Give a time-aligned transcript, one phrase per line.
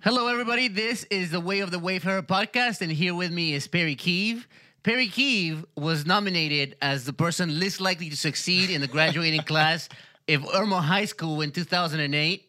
[0.00, 0.68] Hello, everybody.
[0.68, 4.46] This is the Way of the Wayfarer podcast, and here with me is Perry Keeve.
[4.84, 9.88] Perry Keeve was nominated as the person least likely to succeed in the graduating class
[10.28, 12.48] of Irma High School in 2008.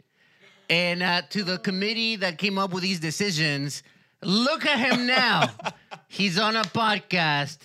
[0.69, 3.81] And uh, to the committee that came up with these decisions,
[4.21, 5.49] look at him now.
[6.07, 7.57] He's on a podcast.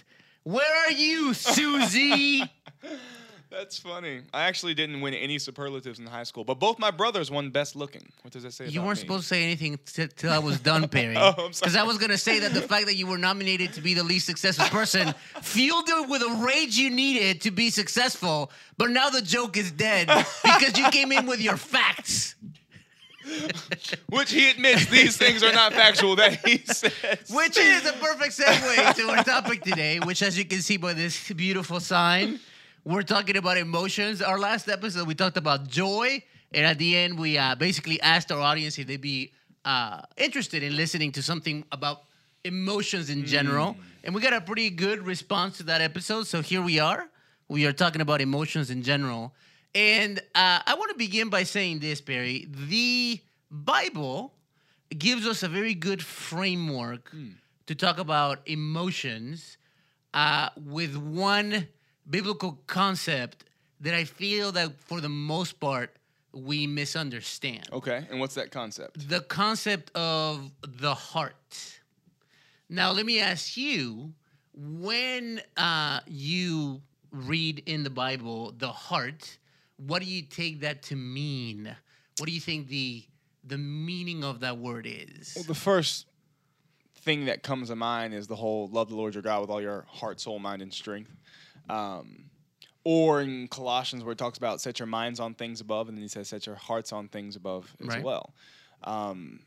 [0.44, 2.44] Where are you, Susie?
[3.56, 4.22] That's funny.
[4.32, 7.76] I actually didn't win any superlatives in high school, but both my brothers won best
[7.76, 8.02] looking.
[8.22, 8.66] What does that say?
[8.66, 9.02] You weren't me?
[9.02, 11.16] supposed to say anything t- till I was done, Perry.
[11.16, 13.80] Oh, I'm Because I was gonna say that the fact that you were nominated to
[13.80, 18.50] be the least successful person fueled you with a rage you needed to be successful.
[18.76, 20.08] But now the joke is dead
[20.42, 22.34] because you came in with your facts,
[24.08, 26.92] Which he admits these things are not factual that he says.
[27.30, 30.00] which is a perfect segue to our topic today.
[30.00, 32.40] Which, as you can see by this beautiful sign,
[32.84, 34.20] we're talking about emotions.
[34.20, 38.30] Our last episode, we talked about joy, and at the end, we uh, basically asked
[38.30, 39.32] our audience if they'd be
[39.64, 42.02] uh, interested in listening to something about
[42.44, 43.76] emotions in general.
[44.04, 46.26] And we got a pretty good response to that episode.
[46.26, 47.08] So here we are.
[47.48, 49.34] We are talking about emotions in general.
[49.74, 52.46] And uh, I want to begin by saying this, Perry.
[52.68, 53.18] The
[53.50, 54.34] Bible
[54.96, 57.10] gives us a very good framework
[57.66, 59.56] to talk about emotions
[60.12, 61.66] uh, with one
[62.08, 63.44] biblical concept
[63.80, 65.96] that I feel that for the most part
[66.32, 67.68] we misunderstand.
[67.72, 69.08] Okay, and what's that concept?
[69.08, 71.80] The concept of the heart.
[72.68, 74.12] Now, let me ask you
[74.54, 79.38] when uh, you read in the Bible the heart,
[79.76, 81.74] what do you take that to mean?
[82.18, 83.04] What do you think the
[83.46, 85.34] the meaning of that word is?
[85.36, 86.06] Well, the first
[86.96, 89.60] thing that comes to mind is the whole love the Lord your God with all
[89.60, 91.10] your heart, soul, mind, and strength.
[91.68, 92.30] Um,
[92.84, 96.02] or in Colossians, where it talks about set your minds on things above, and then
[96.02, 98.02] he says set your hearts on things above as Right.
[98.02, 98.34] well.
[98.82, 99.40] Um,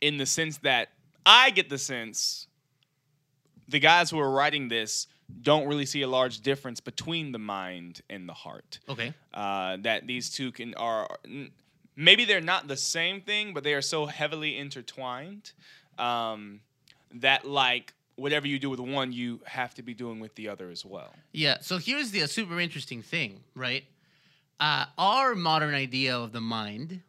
[0.00, 0.88] in the sense that
[1.26, 2.46] I get the sense
[3.68, 5.06] the guys who are writing this
[5.42, 9.12] don't really see a large difference between the mind and the heart okay.
[9.34, 11.06] uh, that these two can are
[11.94, 15.52] maybe they're not the same thing, but they are so heavily intertwined
[15.98, 16.60] um,
[17.14, 20.70] that like whatever you do with one, you have to be doing with the other
[20.70, 21.12] as well.
[21.32, 21.58] Yeah.
[21.60, 23.84] So here's the super interesting thing, right?
[24.60, 27.00] Uh, our modern idea of the mind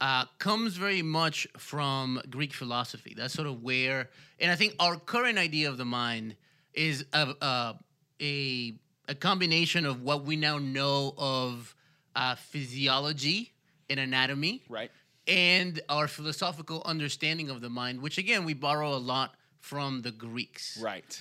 [0.00, 3.14] uh, comes very much from Greek philosophy.
[3.16, 6.34] That's sort of where, and I think our current idea of the mind
[6.72, 7.74] is a a,
[8.20, 8.74] a,
[9.08, 11.74] a combination of what we now know of
[12.16, 13.52] uh, physiology
[13.88, 14.90] and anatomy, Right.
[15.28, 20.10] and our philosophical understanding of the mind, which again we borrow a lot from the
[20.10, 21.12] Greeks Right.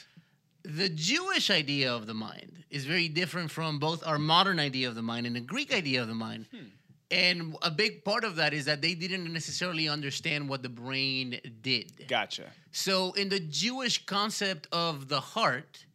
[0.63, 4.95] the Jewish idea of the mind is very different from both our modern idea of
[4.95, 6.47] the mind and the Greek idea of the mind.
[6.51, 6.67] Hmm.
[7.09, 11.39] And a big part of that is that they didn't necessarily understand what the brain
[11.61, 12.07] did.
[12.07, 12.47] Gotcha.
[12.71, 15.85] So, in the Jewish concept of the heart,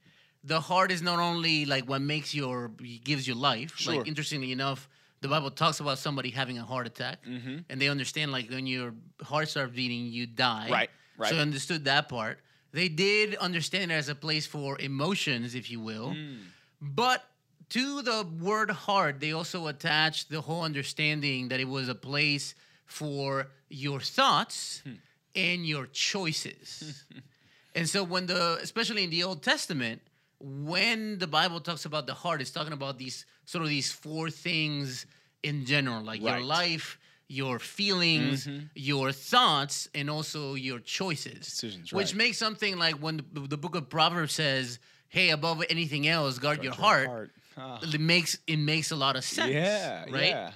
[0.45, 2.69] the heart is not only like what makes your
[3.11, 3.73] gives you life.
[3.77, 3.97] Sure.
[3.97, 4.89] Like interestingly enough,
[5.21, 7.59] the Bible talks about somebody having a heart attack, mm-hmm.
[7.69, 10.69] and they understand like when your heart starts beating, you die.
[10.71, 11.31] Right, right.
[11.31, 12.39] So understood that part.
[12.73, 16.39] They did understand it as a place for emotions, if you will, Mm.
[16.81, 17.25] but
[17.71, 22.55] to the word heart, they also attached the whole understanding that it was a place
[22.87, 24.95] for your thoughts Hmm.
[25.35, 27.05] and your choices.
[27.75, 30.01] and so when the especially in the Old Testament,
[30.41, 34.31] when the Bible talks about the heart, it's talking about these sort of these four
[34.31, 35.05] things
[35.43, 41.41] in general, like your life, your feelings, your thoughts, and also your choices.
[41.41, 42.17] Decisions, Which right.
[42.17, 44.79] makes something like when the, the book of Proverbs says,
[45.09, 47.81] "Hey, above anything else, guard, your, heart." Ah.
[47.83, 49.53] It makes it makes a lot of sense.
[49.53, 50.05] Yeah.
[50.05, 50.29] Right.
[50.29, 50.51] Yeah.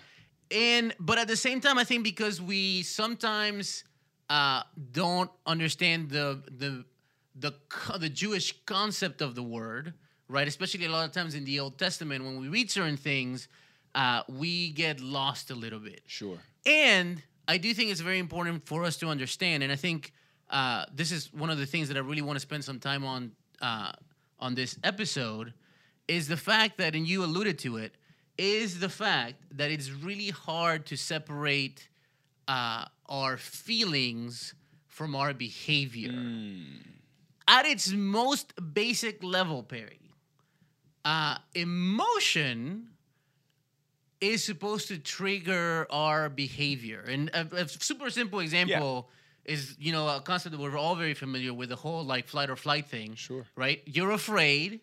[0.51, 3.85] And but at the same time, I think because we sometimes
[4.31, 4.63] uh,
[4.93, 6.85] don't understand the the
[7.35, 7.55] the
[7.99, 9.95] the Jewish concept of the word,
[10.29, 10.49] right?
[10.49, 13.49] Especially a lot of times in the Old Testament, when we read certain things,
[13.95, 16.03] uh, we get lost a little bit.
[16.07, 16.39] Sure.
[16.67, 20.13] And I do think it's very important for us to understand, and I think
[20.51, 23.05] uh, this is one of the things that I really want to spend some time
[23.05, 23.93] on uh,
[24.39, 25.55] on this episode,
[26.09, 27.95] is the fact that, and you alluded to it,
[28.37, 31.89] is the fact that it's really hard to separate
[32.49, 34.55] uh, our feelings
[34.89, 36.11] from our behavior.
[37.47, 40.01] At its most basic level, Perry,
[41.05, 42.89] uh, emotion
[44.23, 47.05] is supposed to trigger our behavior.
[47.07, 49.11] And a, a super simple example
[49.45, 52.49] is, you know, a concept that we're all very familiar with the whole like flight
[52.49, 53.17] or flight thing.
[53.17, 53.45] Sure.
[53.57, 53.83] Right?
[53.85, 54.81] You're afraid,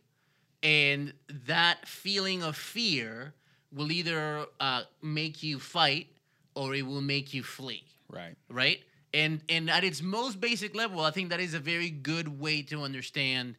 [0.62, 1.14] and
[1.48, 3.34] that feeling of fear
[3.72, 6.08] will either uh, make you fight
[6.56, 8.36] or it will make you flee Right.
[8.50, 8.80] right?
[9.14, 12.62] And and at its most basic level, I think that is a very good way
[12.64, 13.56] to understand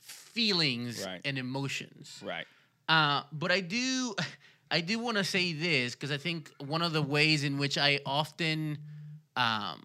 [0.00, 1.20] feelings Right.
[1.24, 2.20] and emotions.
[2.22, 2.46] Right.
[2.88, 4.14] Uh, but I do,
[4.72, 7.76] I do want to say this because I think one of the ways in which
[7.76, 8.78] I often,
[9.36, 9.82] um,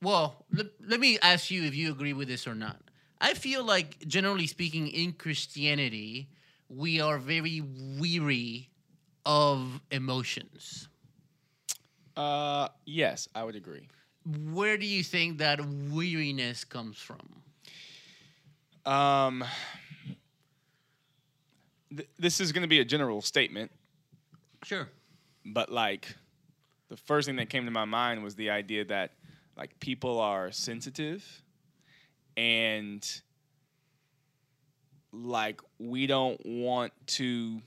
[0.00, 2.80] well, let, let me ask you if you agree with this or not.
[3.20, 6.30] I feel like, generally speaking, in Christianity,
[6.70, 7.62] we are very
[7.98, 8.70] weary
[9.26, 10.88] of emotions.
[12.16, 13.88] Uh, yes, I would agree.
[14.54, 17.42] Where do you think that weariness comes from?
[18.90, 19.44] Um,
[21.94, 23.70] th- this is going to be a general statement,
[24.64, 24.88] Sure.
[25.44, 26.14] but like,
[26.88, 29.12] the first thing that came to my mind was the idea that
[29.56, 31.42] like people are sensitive,
[32.36, 33.06] and
[35.12, 37.60] like we don't want to,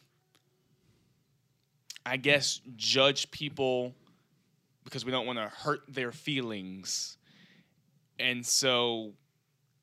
[2.06, 3.94] I guess, judge people
[4.84, 7.18] because we don't want to hurt their feelings,
[8.20, 9.14] and so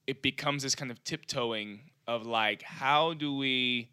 [0.06, 3.88] it becomes this kind of tiptoeing of like how do we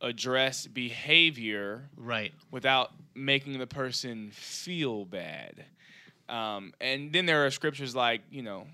[0.00, 2.32] address behavior Right.
[2.50, 5.64] without making the person feel bad
[6.28, 8.66] um, and then there are scriptures like you know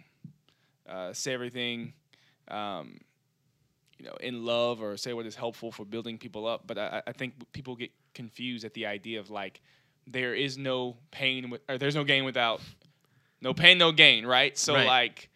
[0.89, 1.93] uh, say everything
[2.49, 3.01] um,
[3.99, 7.03] you know in love or say what is helpful for building people up but I,
[7.07, 9.61] I think people get confused at the idea of like
[10.07, 12.61] there is no pain with, or there's no gain without
[13.41, 14.87] no pain no gain right so Right.
[14.87, 15.29] like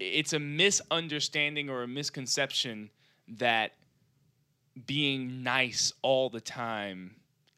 [0.00, 2.90] it's a misunderstanding or a misconception
[3.26, 3.72] that
[4.86, 7.16] being nice all the time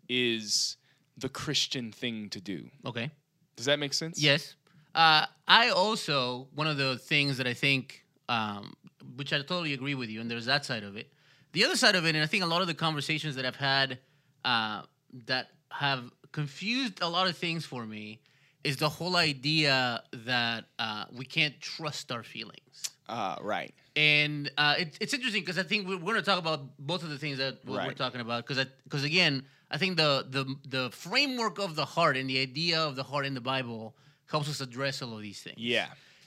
[0.08, 0.76] is
[1.16, 2.68] the Christian thing to do.
[2.84, 3.10] Okay.
[3.56, 4.20] Does that make sense?
[4.20, 4.54] Yes.
[4.94, 8.74] Uh, I also one of the things that I think, um,
[9.16, 11.12] which I totally agree with you, and there's that side of it.
[11.52, 13.56] The other side of it, and I think a lot of the conversations that I've
[13.56, 13.98] had
[14.44, 14.82] uh,
[15.26, 18.20] that have confused a lot of things for me
[18.62, 22.90] is the whole idea that uh, we can't trust our feelings.
[23.08, 23.74] Uh, right.
[23.96, 27.02] And uh, it, it's interesting because I think we're, we're going to talk about both
[27.02, 28.46] of the things that we're, we're talking about.
[28.46, 32.80] Because because again, I think the the the framework of the heart and the idea
[32.80, 33.96] of the heart in the Bible
[34.26, 35.58] helps us address all of these things.
[35.58, 35.86] Yeah.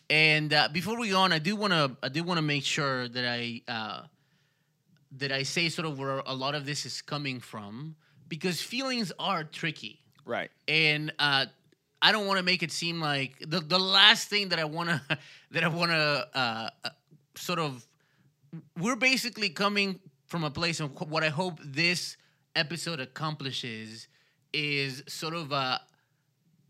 [0.10, 2.64] And uh, before we go on, I do want to I do want to make
[2.64, 4.02] sure that I uh,
[5.18, 7.96] that I say sort of where a lot of this is coming from
[8.28, 10.50] because feelings are tricky Right.
[10.68, 11.46] and uh,
[12.02, 14.90] I don't want to make it seem like the the last thing that I want
[14.90, 15.02] to
[15.52, 16.90] that I want to uh, uh,
[17.36, 17.88] sort of
[18.80, 22.18] we're basically coming from a place of what I hope this
[22.56, 24.08] episode accomplishes
[24.54, 25.80] is sort of uh,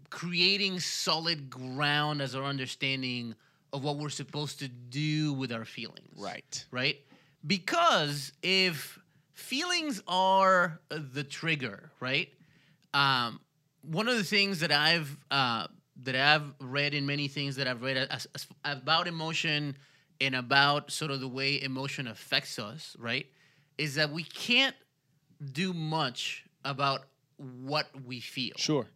[0.09, 3.35] creating solid ground as our understanding
[3.73, 6.65] of what we're supposed to do with our feelings Right.
[6.71, 6.97] right?
[7.45, 8.99] Because if
[9.33, 12.29] feelings are the trigger, right?
[12.93, 13.39] Um,
[13.81, 15.67] one of the things that I've uh,
[16.03, 19.75] that I've read in many things that I've read as, as, about emotion
[20.21, 23.25] and about sort of the way emotion affects us, right?
[23.77, 24.75] Is that we can't
[25.51, 27.01] do much about
[27.37, 28.87] what we feel Sure.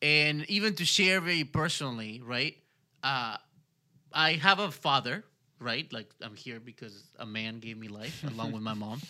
[0.00, 2.56] and even to share very personally, right?
[3.02, 3.36] Uh,
[4.12, 5.24] I have a father,
[5.58, 5.92] right?
[5.92, 9.00] Like I'm here because a man gave me life along with my mom,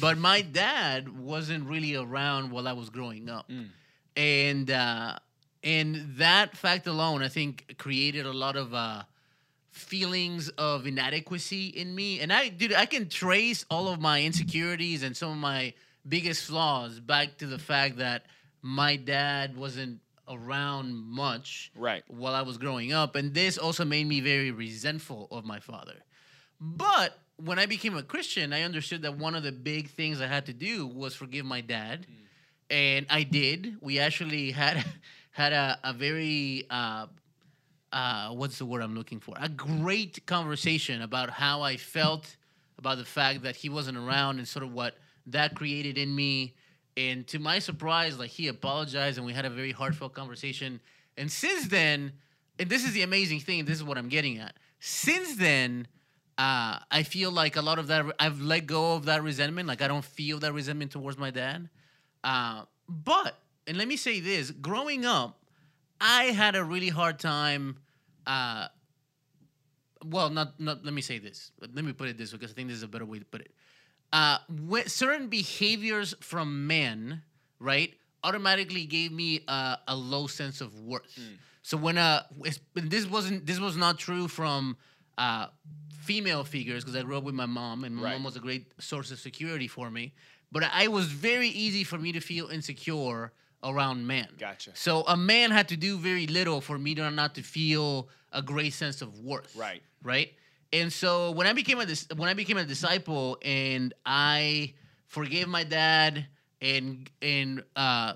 [0.00, 3.68] but my dad wasn't really around while I was growing up, Mm.
[4.16, 5.16] and uh,
[5.64, 9.04] and that fact alone, I think, created a lot of uh,
[9.70, 12.20] feelings of inadequacy in me.
[12.20, 15.74] And I, dude, I can trace all of my insecurities and some of my
[16.08, 18.24] biggest flaws back to the fact that
[18.62, 22.02] my dad wasn't around much Right.
[22.08, 23.16] while I was growing up.
[23.16, 25.96] And this also made me very resentful of my father.
[26.60, 30.26] But when I became a Christian, I understood that one of the big things I
[30.26, 32.06] had to do was forgive my dad.
[32.70, 33.76] And I did.
[33.80, 34.84] We actually had
[35.30, 37.06] had a, a very uh,
[37.92, 39.34] uh, what's the word I'm looking for?
[39.40, 42.36] A great conversation about how I felt
[42.78, 46.54] about the fact that he wasn't around and sort of what that created in me.
[46.96, 50.80] And to my surprise, like he apologized and we had a very heartfelt conversation.
[51.16, 52.12] And since then,
[52.58, 54.54] and this is the amazing thing, this is what I'm getting at.
[54.80, 55.86] Since then,
[56.36, 59.68] uh, I feel like a lot of that, I've let go of that resentment.
[59.68, 61.68] Like I don't feel that resentment towards my dad.
[62.22, 65.38] Uh, but, and let me say this growing up,
[66.00, 67.78] I had a really hard time.
[68.26, 68.68] Uh,
[70.04, 70.84] well, not not.
[70.84, 71.50] Let me say this.
[71.60, 73.24] Let me put it this way because I think this is a better way to
[73.24, 73.52] put it.
[74.12, 77.22] Uh, when certain behaviors from men,
[77.58, 77.92] right,
[78.24, 81.02] automatically gave me uh, a low sense of worth.
[81.62, 82.22] So when uh,
[82.74, 84.76] this wasn't this was not true from
[85.18, 85.48] uh,
[86.00, 88.12] female figures because I grew up with my mom and my Right.
[88.12, 90.14] mom was a great source of security for me.
[90.50, 94.28] But I it was very easy for me to feel insecure around man.
[94.38, 94.70] Gotcha.
[94.74, 98.42] So a man had to do very little for me to not to feel a
[98.42, 99.54] great sense of worth.
[99.56, 99.82] Right.
[100.02, 100.32] Right.
[100.72, 104.74] And so when I became a dis- when I became a disciple and I
[105.06, 106.26] forgave my dad
[106.60, 108.14] and and uh,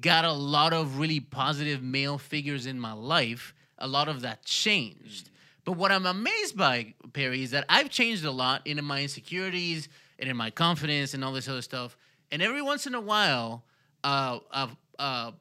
[0.00, 4.44] got a lot of really positive male figures in my life, a lot of that
[4.44, 5.30] changed.
[5.64, 9.88] But what I'm amazed by, Perry, is that I've changed a lot in my insecurities
[10.18, 11.96] and in my confidence and all this other stuff.
[12.32, 13.62] And every once in a while,
[14.04, 14.68] uh, uh,
[14.98, 15.32] uh,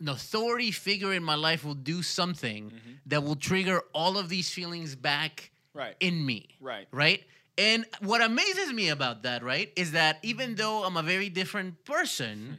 [0.00, 2.72] an authority figure in my life will do something
[3.06, 5.96] that will trigger all of these feelings back Right.
[6.00, 6.56] in me.
[6.60, 6.88] Right.
[6.92, 7.22] Right.
[7.56, 11.84] And what amazes me about that, right, is that even though I'm a very different
[11.84, 12.58] person,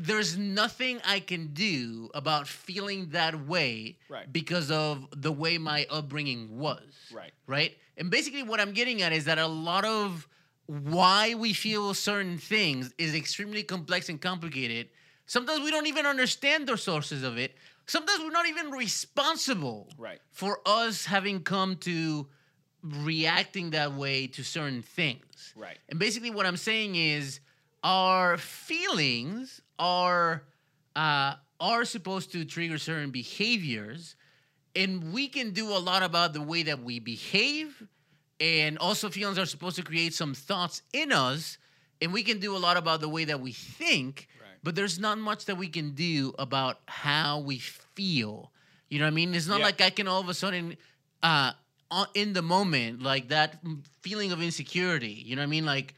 [0.00, 4.32] there's nothing I can do about feeling that way Right.
[4.32, 6.82] because of the way my upbringing was.
[7.12, 7.32] Right.
[7.46, 7.76] Right.
[7.96, 10.26] And basically, what I'm getting at is that a lot of
[10.70, 14.88] why we feel certain things is extremely complex and complicated.
[15.26, 17.56] Sometimes we don't even understand the sources of it.
[17.86, 20.20] Sometimes we're not even responsible Right.
[20.30, 22.28] for us having come to
[22.84, 25.52] reacting that way to certain things.
[25.56, 25.76] Right.
[25.88, 27.40] And basically, what I'm saying is,
[27.82, 30.44] our feelings are
[30.94, 34.14] uh, are supposed to trigger certain behaviors,
[34.76, 37.82] and we can do a lot about the way that we behave.
[38.40, 41.58] And also, feelings are supposed to create some thoughts in us,
[42.00, 44.28] and we can do a lot about the way that we think.
[44.40, 44.48] Right.
[44.62, 48.50] But there's not much that we can do about how we feel.
[48.88, 49.34] You know what I mean?
[49.34, 49.66] It's not Yeah.
[49.66, 50.76] like I can all of a sudden,
[51.22, 51.52] uh,
[52.14, 53.60] in the moment, like that
[54.00, 55.22] feeling of insecurity.
[55.26, 55.66] You know what I mean?
[55.66, 55.94] Like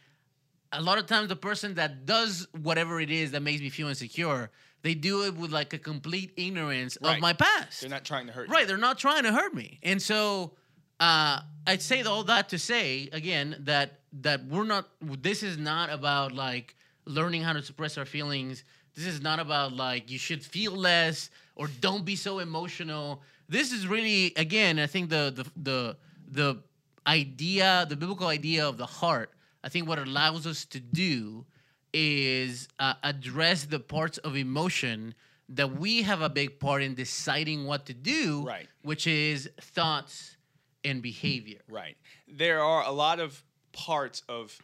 [0.73, 3.87] a lot of times, the person that does whatever it is that makes me feel
[3.89, 4.51] insecure,
[4.83, 7.83] they do it with like a complete ignorance of my past.
[7.83, 8.67] They're not trying to hurt Right, you.
[8.67, 9.79] they're not trying to hurt me.
[9.85, 10.55] And so
[11.03, 13.89] uh, I'd say all that to say again that
[14.27, 14.85] that we're not
[15.29, 18.65] this is not about like learning how to suppress our feelings.
[18.95, 23.23] This is not about like you should feel less or don't be so emotional.
[23.49, 25.97] This is really again, I think the the the
[26.41, 26.63] the
[27.07, 29.31] idea, the biblical idea of the heart,
[29.65, 31.45] I think what it allows us to do
[31.93, 35.15] is uh, address the parts of emotion
[35.49, 38.69] that we have a big part in deciding what to do, Right.
[38.83, 40.37] which is thoughts
[40.85, 41.61] and behavior.
[41.69, 41.97] Right.
[42.29, 44.57] There are a lot of parts of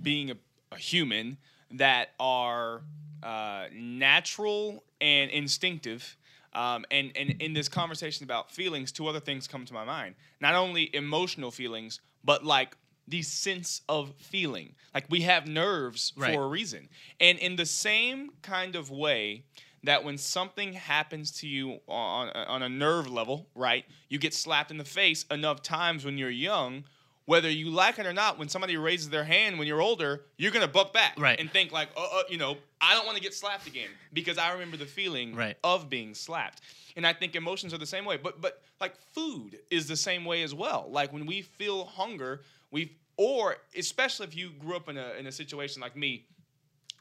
[0.00, 0.36] being a,
[0.70, 1.38] a human
[1.72, 2.82] that are
[3.22, 6.16] uh, natural and instinctive.
[6.54, 10.14] Um, and, and in this conversation about feelings, two other things come to my mind.
[10.40, 12.76] Not only emotional feelings, but like
[13.08, 14.74] the sense of feeling.
[14.94, 16.34] Like we have nerves Right.
[16.34, 16.88] for a reason.
[17.20, 19.44] And in the same kind of way
[19.84, 24.70] that when something happens to you on, on a nerve level, right, you get slapped
[24.70, 26.84] in the face enough times when you're young,
[27.24, 30.50] whether you like it or not, when somebody raises their hand when you're older, you're
[30.52, 31.38] gonna buck back Right.
[31.38, 34.38] and think like, uh, uh, you know, I don't want to get slapped again because
[34.38, 35.56] I remember the feeling Right.
[35.64, 36.60] of being slapped.
[36.96, 38.16] And I think emotions are the same way.
[38.18, 40.88] But but like food is the same way as well.
[40.90, 45.26] Like when we feel hunger, we've or especially if you grew up in a in
[45.26, 46.26] a situation like me,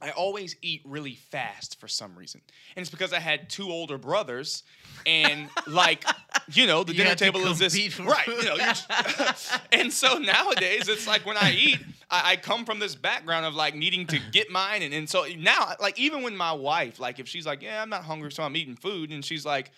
[0.01, 2.41] I always eat really fast for some reason.
[2.75, 4.63] And it's because I had two older brothers
[5.05, 6.05] and like
[6.51, 8.73] you know, the You dinner table is this right, you know, you're,
[9.71, 11.79] and so nowadays it's like when I eat,
[12.09, 15.25] I, I come from this background of like needing to get mine and, and so
[15.37, 18.43] now like even when my wife, like if she's like, Yeah, I'm not hungry, so
[18.43, 19.71] I'm eating food, and she's like,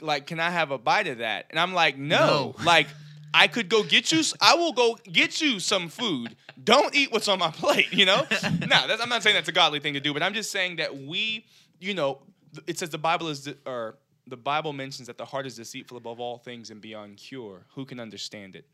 [0.00, 1.46] like, can I have a bite of that?
[1.50, 2.54] And I'm like, no.
[2.58, 2.64] No.
[2.64, 2.88] Like,
[3.36, 4.22] I could go get you.
[4.40, 6.36] I will go get you some food.
[6.62, 7.92] Don't eat what's on my plate.
[7.92, 8.24] You know.
[8.68, 10.96] no, I'm not saying that's a godly thing to do, but I'm just saying that
[10.96, 11.44] we,
[11.80, 12.22] you know,
[12.68, 13.98] it says the Bible is, or
[14.28, 17.66] the Bible mentions that the heart is deceitful above all things and beyond cure.
[17.74, 18.66] Who can understand it?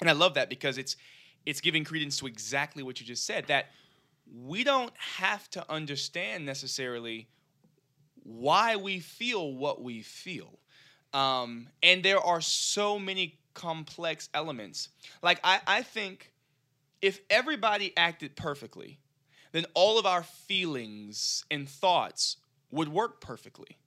[0.00, 0.96] And I love that because it's
[1.44, 3.48] it's giving credence to exactly what you just said.
[3.48, 3.66] That
[4.34, 7.28] we don't have to understand necessarily
[8.22, 10.58] why we feel what we feel.
[11.12, 14.88] Um, and there are so many complex elements.
[15.22, 16.32] Like, I, I think
[17.02, 18.98] if everybody acted perfectly,
[19.52, 22.36] then all of our feelings and thoughts
[22.70, 23.78] would work perfectly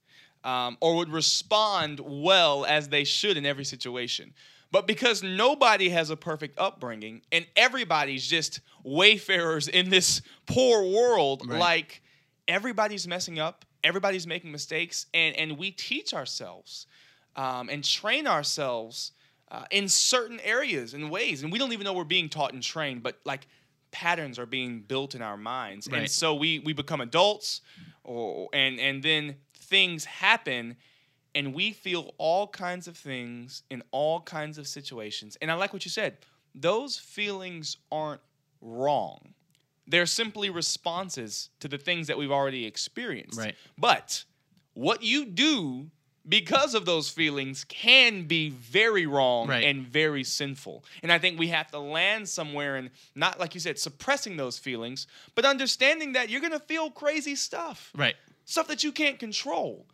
[0.42, 4.34] um, or would respond well as they should in every situation.
[4.70, 11.42] But because nobody has a perfect upbringing and everybody's just wayfarers in this poor world,
[11.46, 11.58] Right.
[11.60, 12.02] like
[12.48, 16.86] everybody's messing up, everybody's making mistakes, and, and we teach ourselves
[17.36, 19.12] um, and train ourselves
[19.54, 21.42] uh, in certain areas and ways.
[21.42, 23.46] And we don't even know we're being taught and trained, but like
[23.92, 25.86] patterns are being built in our minds.
[25.86, 27.60] And so we, we become adults,
[28.02, 30.76] or, and, and then things happen
[31.36, 35.36] and we feel all kinds of things in all kinds of situations.
[35.40, 36.18] And I like what you said.
[36.54, 38.20] Those feelings aren't
[38.60, 39.34] wrong.
[39.86, 43.38] They're simply responses to the things that we've already experienced.
[43.38, 43.54] Right.
[43.76, 44.24] But
[44.74, 45.90] what you do
[46.26, 49.64] because of those feelings can be very wrong Right.
[49.64, 50.84] and very sinful.
[51.02, 54.58] And I think we have to land somewhere and not, like you said, suppressing those
[54.58, 58.16] feelings, but understanding that you're going to feel crazy stuff, Right.
[58.46, 59.86] stuff that you can't control.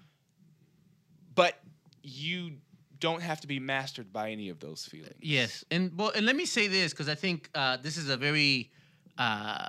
[1.34, 1.58] But
[2.02, 2.52] you
[2.98, 5.14] don't have to be mastered by any of those feelings.
[5.20, 8.16] Yes, and well, and let me say this because I think uh, this is a
[8.16, 8.70] very.
[9.18, 9.66] Uh,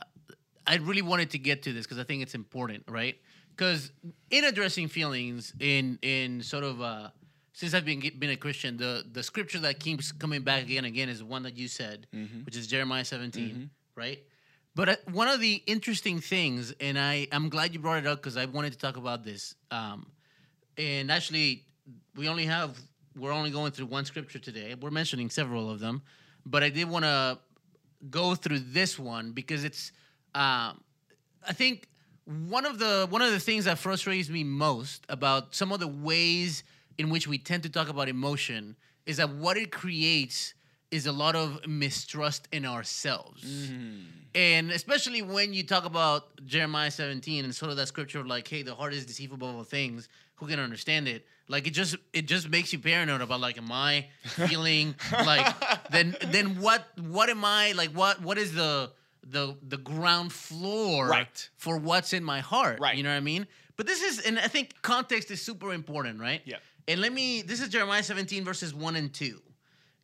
[0.68, 3.18] I really wanted to get to this because I think it's important, right?
[3.62, 3.92] Because
[4.32, 7.10] in addressing feelings, in in sort of uh,
[7.54, 10.88] since I've been been a Christian, the the scripture that keeps coming back again and
[10.88, 12.08] again is the one that you said,
[12.44, 14.18] which is Jeremiah 17, right?
[14.74, 18.18] But uh, one of the interesting things, and I I'm glad you brought it up
[18.18, 19.54] because I wanted to talk about this.
[19.70, 20.08] Um,
[20.76, 21.66] and actually,
[22.16, 22.82] we only have
[23.16, 24.74] we're only going through one scripture today.
[24.74, 26.02] We're mentioning several of them,
[26.48, 27.38] but I did want to
[28.10, 29.92] go through this one because it's
[30.34, 30.82] um,
[31.48, 31.88] I think
[32.50, 35.88] one of the one of the things that frustrates me most about some of the
[35.88, 36.64] ways
[36.98, 40.54] in which we tend to talk about emotion is that what it creates
[40.92, 43.44] is a lot of mistrust in ourselves.
[43.44, 44.02] Mm-hmm.
[44.36, 48.48] And especially when you talk about Jeremiah 17 and sort of that scripture of like,
[48.48, 51.26] hey, the heart is deceitful above all things, who can understand it?
[51.48, 55.54] Like it just it just makes you paranoid about like, am I feeling like
[55.92, 58.92] then then what what am I like what what is the
[59.24, 61.50] the the ground floor Right.
[61.58, 62.80] for what's in my heart?
[62.80, 62.96] Right.
[62.98, 63.48] You know what I mean?
[63.78, 66.42] But this is and I think context is super important, right?
[66.46, 66.58] Yeah.
[66.88, 69.40] And let me this is Jeremiah 17 verses 1 and 2.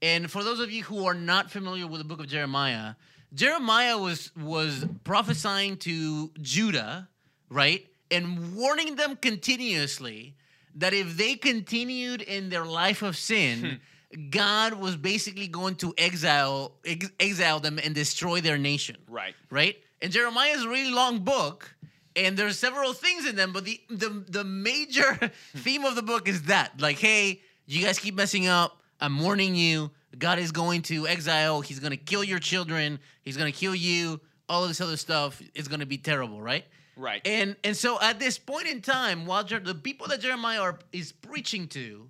[0.01, 2.93] And for those of you who are not familiar with the book of Jeremiah,
[3.33, 7.09] Jeremiah was was prophesying to Judah,
[7.49, 7.85] right?
[8.11, 10.35] And warning them continuously
[10.75, 13.79] that if they continued in their life of sin,
[14.29, 19.35] God was basically going to exile ex- exile them and destroy their nation Right.
[19.49, 19.75] right?
[20.01, 21.75] And Jeremiah is a really long book,
[22.15, 25.17] and there's several things in them, but the the the major
[25.57, 28.81] theme of the book is that, like, hey, you guys keep messing up.
[29.01, 29.91] I'm warning you.
[30.17, 31.61] God is going to exile.
[31.61, 32.99] He's going to kill your children.
[33.23, 34.19] He's going to kill you.
[34.49, 36.65] All of this other stuff is going to be terrible, right?
[36.95, 37.21] Right.
[37.25, 40.79] And and so at this point in time, while Jer- the people that Jeremiah are,
[40.93, 42.09] is preaching to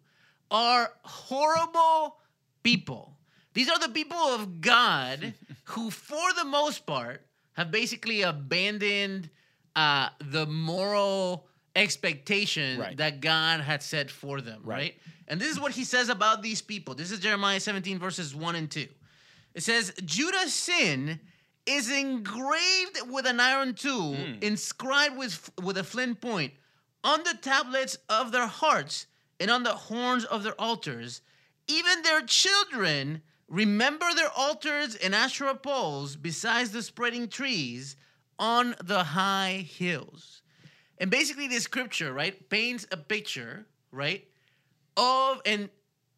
[0.51, 2.17] are horrible
[2.63, 3.17] people.
[3.53, 5.33] These are the people of God
[5.65, 9.29] who, for the most part, have basically abandoned
[9.75, 12.97] uh, the moral expectation Right.
[12.97, 14.77] that God had set for them, right.
[14.77, 14.95] Right.
[15.27, 16.95] And this is what he says about these people.
[16.95, 18.87] This is Jeremiah 17, verses 1 and 2.
[19.55, 21.19] It says, Judah's sin
[21.65, 26.53] is engraved with an iron tool, inscribed with, with a flint point,
[27.03, 29.07] on the tablets of their hearts
[29.39, 31.21] and on the horns of their altars.
[31.67, 37.95] Even their children remember their altars and Asherah poles besides the spreading trees
[38.39, 40.41] on the high hills.
[40.99, 44.27] And basically, this scripture, right, paints a picture, right,
[44.95, 45.69] of and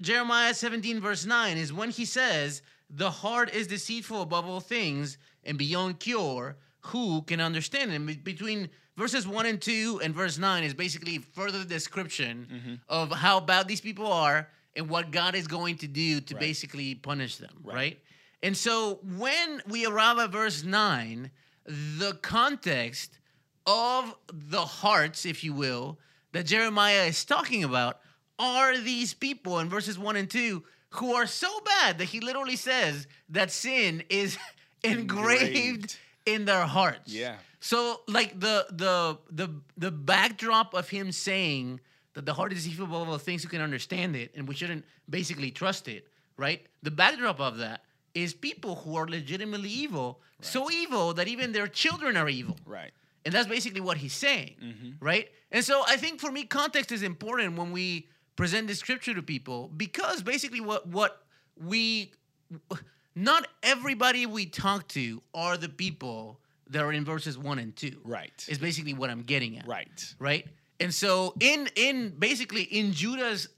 [0.02, 5.18] Jeremiah 17 verse 9 is when he says the heart is deceitful above all things
[5.44, 10.64] and beyond cure who can understand it between verses 1 and 2 and verse 9
[10.64, 12.74] is basically further description mm-hmm.
[12.90, 16.40] of how bad these people are and what God is going to do to Right.
[16.42, 17.76] basically punish them right.
[17.76, 18.00] Right.
[18.44, 21.32] and so when we arrive at verse 9
[21.66, 23.18] the context
[23.66, 26.00] of the hearts, if you will,
[26.32, 28.00] that Jeremiah is talking about
[28.40, 32.56] are these people in verses 1 and 2 who are so bad that he literally
[32.56, 34.38] says that sin is
[34.84, 35.98] engraved, Engraved.
[36.26, 37.14] in their hearts.
[37.14, 37.36] Yeah.
[37.60, 41.80] So like the the the the backdrop of him saying
[42.14, 44.86] that the heart is deceitful above all things you can understand it and we shouldn't
[45.10, 46.66] basically trust it, right?
[46.84, 51.68] The backdrop of that is people who are legitimately evil, so evil that even their
[51.68, 52.58] children are evil.
[52.66, 52.92] Right.
[53.26, 54.90] And that's basically what he's saying, Mm-hmm.
[55.06, 55.30] right?
[55.52, 59.22] And so I think for me, context is important when we present the scripture to
[59.22, 61.22] people because basically what what
[61.62, 62.12] we
[63.16, 68.00] not everybody we talk to are the people that are in verses one and two.
[68.04, 68.46] Right.
[68.48, 69.68] Is basically what I'm getting at.
[69.68, 70.16] Right.
[70.20, 70.46] Right.
[70.80, 73.50] And so in in basically in Judah's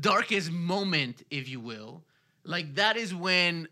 [0.00, 2.02] darkest moment, if you will,
[2.44, 3.68] like that is when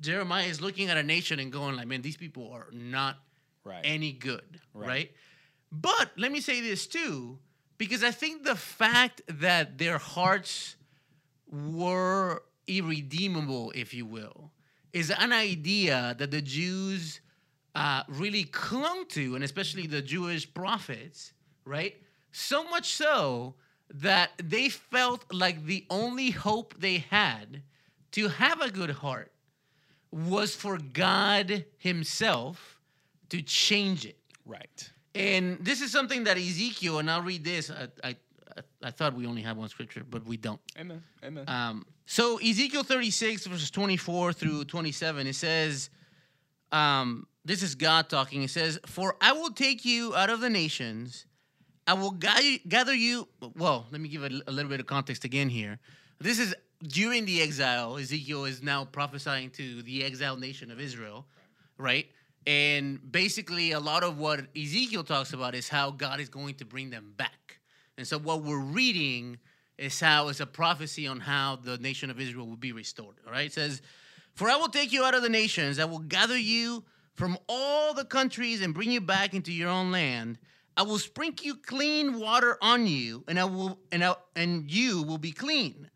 [0.00, 3.16] Jeremiah is looking at a nation and going like, man, these people are not
[3.64, 3.80] Right.
[3.84, 4.88] any good, right.
[4.88, 5.12] Right.
[5.70, 7.38] But let me say this too,
[7.78, 10.74] because I think the fact that their hearts
[11.48, 14.50] were irredeemable, if you will,
[14.92, 17.20] is an idea that the Jews
[17.74, 21.32] uh, really clung to, and especially the Jewish prophets,
[21.64, 21.96] right?
[22.32, 23.54] So much so
[23.94, 27.62] that they felt like the only hope they had
[28.12, 29.32] to have a good heart
[30.10, 32.78] was for God Himself
[33.30, 34.18] to change it.
[34.44, 34.90] Right.
[35.14, 37.70] And this is something that Ezekiel, and I'll read this.
[37.70, 38.16] I, I,
[38.82, 40.60] I thought we only had one scripture, but we don't.
[40.78, 41.02] Amen.
[41.24, 41.44] Amen.
[41.48, 45.90] Um, so Ezekiel 36 verses 24 through 27, it says,
[46.72, 48.40] um, this is God talking.
[48.40, 51.26] He says, "For I will take you out of the nations,
[51.86, 55.48] I will gather you." Well, let me give a, a little bit of context again
[55.48, 55.78] here.
[56.20, 57.96] This is during the exile.
[57.96, 61.26] Ezekiel is now prophesying to the exiled nation of Israel,
[61.78, 62.06] right?
[62.46, 66.64] And basically, a lot of what Ezekiel talks about is how God is going to
[66.64, 67.58] bring them back.
[67.96, 69.38] And so, what we're reading
[69.78, 73.16] is how it's a prophecy on how the nation of Israel will be restored.
[73.26, 73.80] All right, it says,
[74.34, 77.94] "For I will take you out of the nations; I will gather you from all
[77.94, 80.38] the countries and bring you back into your own land.
[80.76, 85.18] I will sprinkle clean water on you, and I will and I, and you will
[85.18, 85.90] be clean.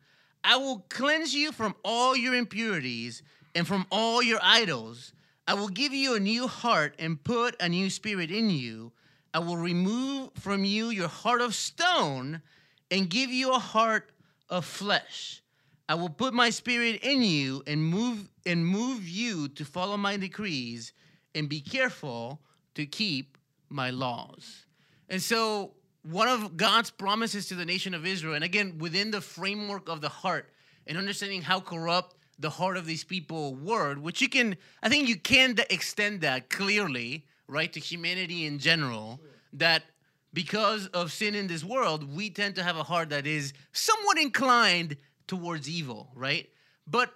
[0.45, 3.23] I will cleanse you from all your impurities
[3.55, 5.13] and from all your idols.
[5.49, 8.93] I will give you a new heart and put a new spirit in you.
[9.33, 12.43] I will remove from you your heart of stone
[12.91, 14.11] and give you a heart
[14.49, 15.43] of flesh.
[15.89, 20.17] I will put my spirit in you and move and move you to follow my
[20.17, 20.93] decrees
[21.37, 22.41] and be careful
[22.75, 24.67] to keep my laws.
[25.09, 29.21] And so one of God's promises to the nation of Israel, and again, within the
[29.21, 30.51] framework of the heart
[30.87, 35.09] and understanding how corrupt the heart of these people were, which you can, I think
[35.09, 39.21] you can extend that clearly, right, to humanity in general,
[39.53, 39.85] that
[40.33, 44.19] because of sin in this world, we tend to have a heart that is somewhat
[44.19, 44.97] inclined
[45.27, 46.51] towards evil, right?
[46.87, 47.13] But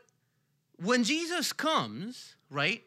[0.76, 2.82] when Jesus comes, right,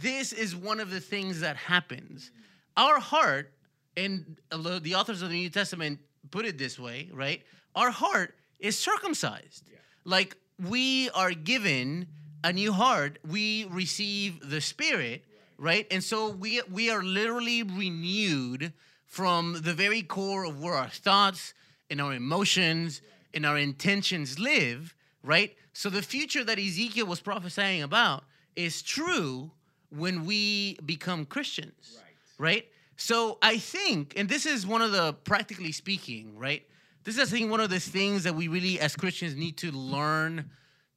[0.00, 2.30] this is one of the things that happens.
[2.76, 3.52] Our heart,
[3.96, 6.00] and the authors of the New Testament
[6.30, 7.42] put it this way, right?
[7.74, 9.64] Our heart is circumcised.
[9.70, 9.78] Yeah.
[10.04, 12.06] Like we are given
[12.44, 15.24] a new heart, we receive the Spirit,
[15.58, 15.76] right?
[15.76, 15.86] right?
[15.90, 18.72] And so we we are literally renewed
[19.06, 21.54] from the very core of where our thoughts
[21.90, 23.02] and our emotions
[23.34, 25.54] and our intentions live, right?
[25.74, 28.24] So the future that Ezekiel was prophesying about
[28.56, 29.50] is true
[29.96, 31.98] when we become Christians,
[32.38, 32.54] right.
[32.54, 32.66] right?
[32.96, 36.62] So I think, and this is one of the practically speaking, right?
[37.04, 39.72] This is, I think, one of the things that we really, as Christians, need to
[39.72, 40.50] learn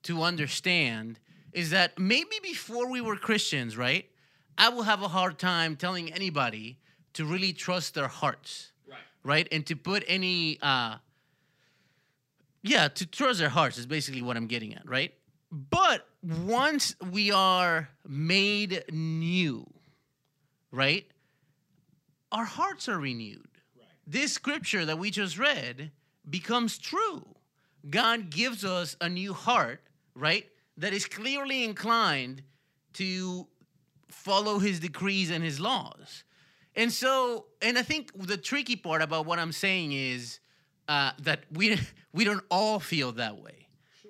[0.04, 1.20] to understand
[1.52, 4.06] is that maybe before we were Christians, right?
[4.58, 6.80] I will have a hard time telling anybody
[7.14, 9.00] to really trust their hearts, right?
[9.24, 10.98] Right, and to put any, uh,
[12.62, 15.14] yeah, to trust their hearts is basically what I'm getting at, right?
[15.52, 19.66] But once we are made new,
[20.72, 21.06] right?
[22.32, 23.48] Our hearts are renewed.
[23.78, 23.88] Right.
[24.08, 25.92] This scripture that we just read
[26.28, 27.24] becomes true.
[27.88, 29.82] God gives us a new heart,
[30.16, 30.48] right?
[30.78, 32.42] That is clearly inclined
[32.94, 33.48] to
[34.10, 36.24] follow his decrees and his laws.
[36.76, 40.40] And so, and I think the tricky part about what I'm saying is
[40.88, 41.80] uh, that we
[42.14, 43.65] we don't all feel that way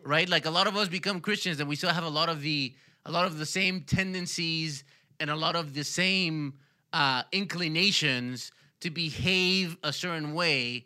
[0.05, 0.29] right?
[0.29, 2.73] Like a lot of us become Christians and we still have a lot of the
[3.07, 4.83] a lot of the same tendencies
[5.19, 6.53] and a lot of the same
[6.93, 10.85] uh, inclinations to behave a certain way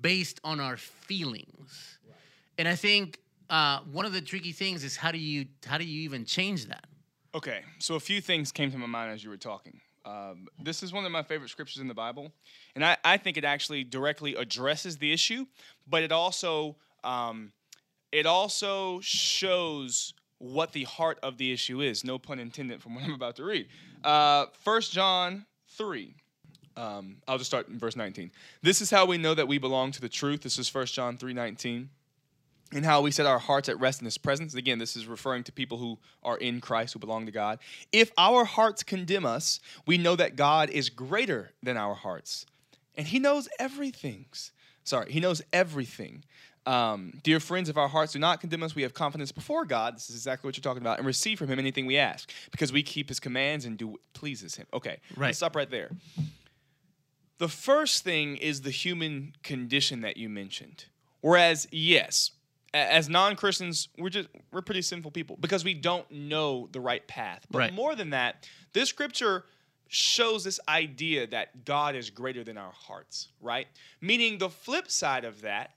[0.00, 1.98] based on our feelings.
[2.04, 2.16] Right.
[2.58, 5.84] And I think uh, one of the tricky things is how do you how do
[5.84, 6.86] you even change that?
[7.34, 9.80] Okay, so a few things came to my mind as you were talking.
[10.04, 12.32] Um, this is one of my favorite scriptures in the Bible,
[12.74, 15.46] and I, I think it actually directly addresses the issue,
[15.86, 17.52] but it also um,
[18.12, 22.04] it also shows what the heart of the issue is.
[22.04, 23.68] No pun intended from what I'm about to read.
[24.04, 26.14] Uh, 1 John 3.
[26.76, 28.30] Um, I'll just start in verse 19.
[28.62, 30.42] This is how we know that we belong to the truth.
[30.42, 31.90] This is 1 John 3 19.
[32.74, 34.54] And how we set our hearts at rest in His presence.
[34.54, 37.58] Again, this is referring to people who are in Christ, who belong to God.
[37.92, 42.46] If our hearts condemn us, we know that God is greater than our hearts.
[42.94, 44.24] And He knows everything.
[44.84, 46.24] Sorry, He knows everything.
[46.64, 49.96] Um, Dear friends, if our hearts do not condemn us, we have confidence before God.
[49.96, 52.72] This is exactly what you're talking about, and receive from Him anything we ask, because
[52.72, 54.66] we keep His commands and do what pleases Him.
[54.72, 55.28] Okay, right.
[55.28, 55.90] let's stop right there.
[57.38, 60.84] The first thing is the human condition that you mentioned.
[61.20, 62.30] Whereas, yes,
[62.72, 67.44] as non-Christians, we're just we're pretty sinful people because we don't know the right path.
[67.50, 67.74] But right.
[67.74, 69.44] more than that, this scripture
[69.88, 73.66] shows this idea that God is greater than our hearts, right?
[74.00, 75.72] Meaning the flip side of that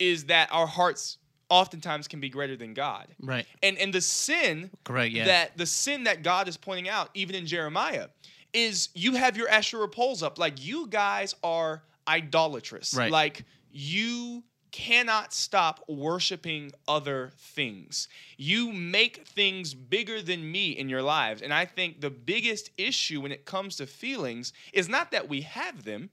[0.00, 3.06] is that our hearts oftentimes can be greater than God.
[3.20, 3.46] Right.
[3.62, 5.26] And and the sin Correct, yeah.
[5.26, 8.08] that the sin that God is pointing out, even in Jeremiah,
[8.52, 10.38] is you have your Asherah poles up.
[10.38, 12.94] Like you guys are idolatrous.
[12.94, 13.12] Right.
[13.12, 18.08] Like you cannot stop worshiping other things.
[18.36, 21.42] You make things bigger than me in your lives.
[21.42, 25.40] And I think the biggest issue when it comes to feelings is not that we
[25.42, 26.10] have them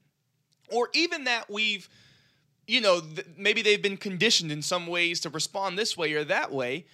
[0.72, 1.88] or even that we've
[2.68, 6.22] you know, th- maybe they've been conditioned in some ways to respond this way or
[6.24, 6.84] that way,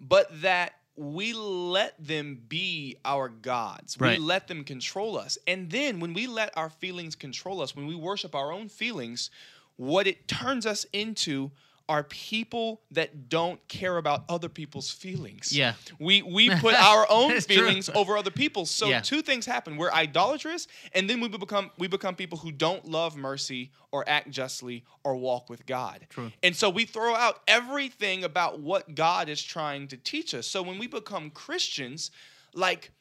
[0.00, 4.00] but that we let them be our gods.
[4.00, 4.18] Right.
[4.18, 5.36] We let them control us.
[5.46, 9.28] And then when we let our feelings control us, when we worship our own feelings,
[9.76, 11.50] what it turns us into
[11.88, 15.52] are people that don't care about other people's feelings.
[15.56, 15.74] Yeah.
[15.98, 17.56] We we put our own It's true.
[17.56, 18.70] feelings over other people's.
[18.70, 19.00] So Yeah.
[19.00, 19.76] two things happen.
[19.76, 24.30] We're idolatrous and then we become we become people who don't love mercy or act
[24.30, 26.06] justly or walk with God.
[26.08, 26.32] True.
[26.42, 30.46] And so we throw out everything about what God is trying to teach us.
[30.46, 32.10] So when we become Christians,
[32.54, 32.92] like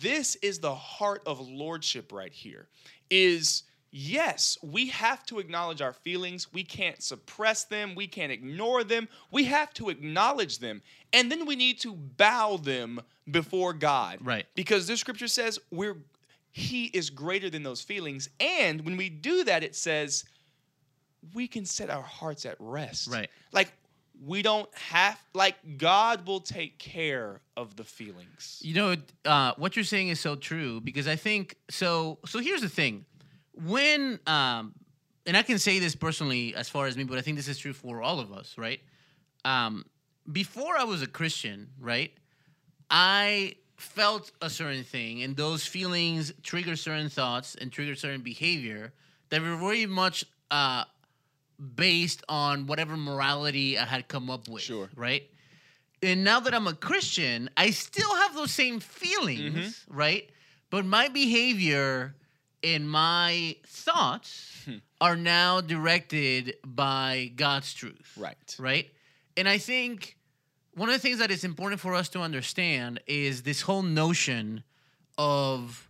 [0.00, 2.68] this is the heart of lordship right here.
[3.10, 6.52] Is yes, we have to acknowledge our feelings.
[6.52, 7.94] We can't suppress them.
[7.94, 9.08] We can't ignore them.
[9.30, 10.82] We have to acknowledge them.
[11.12, 13.00] And then we need to bow them
[13.30, 14.18] before God.
[14.22, 14.46] Right.
[14.54, 15.96] Because this scripture says we're
[16.52, 18.28] he is greater than those feelings.
[18.40, 20.24] And when we do that, it says
[21.32, 23.08] we can set our hearts at rest.
[23.08, 23.30] Right.
[23.52, 23.72] Like
[24.24, 28.58] we don't have like God will take care of the feelings.
[28.62, 32.18] You know, uh, what you're saying is so true because I think so.
[32.26, 33.06] So here's the thing:
[33.54, 34.74] when, um,
[35.26, 37.58] and I can say this personally as far as me, but I think this is
[37.58, 38.80] true for all of us, right?
[39.44, 39.84] Um,
[40.30, 42.12] before I was a Christian, right,
[42.90, 48.92] I felt a certain thing, and those feelings trigger certain thoughts and trigger certain behavior
[49.30, 50.84] that were very much uh,
[51.74, 54.62] based on whatever morality I had come up with.
[54.62, 54.88] Sure.
[54.96, 55.24] Right.
[56.02, 59.96] And now that I'm a Christian, I still have those same feelings, Mm-hmm.
[59.96, 60.30] right?
[60.70, 62.14] But my behavior
[62.62, 64.76] and my thoughts Hmm.
[65.00, 68.56] are now directed by God's truth Right.
[68.58, 68.90] right?
[69.36, 70.16] And I think
[70.74, 74.62] one of the things that is important for us to understand is this whole notion
[75.18, 75.88] of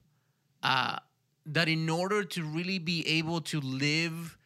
[0.63, 0.99] uh,
[1.47, 4.37] that in order to really be able to live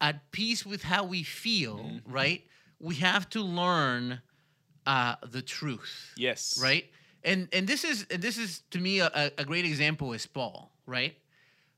[0.00, 2.44] at peace with how we feel, right,
[2.80, 4.20] we have to learn
[4.86, 6.58] uh, the truth Yes.
[6.62, 6.90] right?
[7.24, 10.72] And and this is and this is to me a- a great example is Paul,
[10.86, 11.14] right?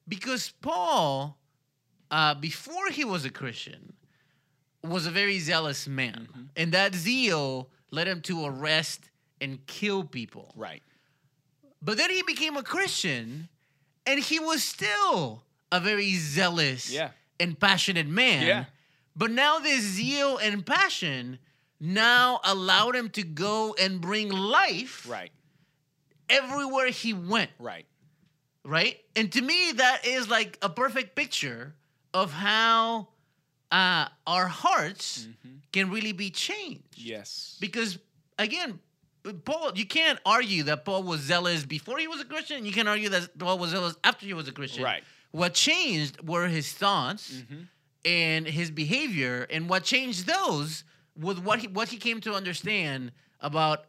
[0.06, 1.38] Because Paul,
[2.10, 3.94] uh, before he was a Christian,
[4.82, 6.42] was a very zealous man, Mm-hmm.
[6.56, 10.52] and that zeal led him to arrest and kill people.
[10.56, 10.82] Right.
[11.80, 13.48] But then he became a Christian,
[14.06, 17.10] and he was still a very zealous Yeah.
[17.40, 18.46] and passionate man.
[18.46, 18.64] Yeah.
[19.16, 21.38] But now this zeal and passion
[21.80, 25.32] now allowed him to go and bring life Right.
[26.28, 27.86] everywhere he went, Right.
[28.64, 28.96] Right?
[29.16, 31.74] And to me, that is like a perfect picture
[32.12, 33.08] of how
[33.70, 35.28] uh, our hearts
[35.72, 36.82] can really be changed.
[36.96, 37.56] Yes.
[37.60, 37.98] Because
[38.38, 38.78] again,
[39.44, 42.64] Paul, you can't argue that Paul was zealous before he was a Christian.
[42.66, 44.84] You can argue that Paul was zealous after he was a Christian.
[44.84, 45.02] Right.
[45.30, 47.62] What changed were his thoughts Mm-hmm.
[48.04, 50.84] and his behavior, and what changed those
[51.18, 53.86] was what he what he came to understand about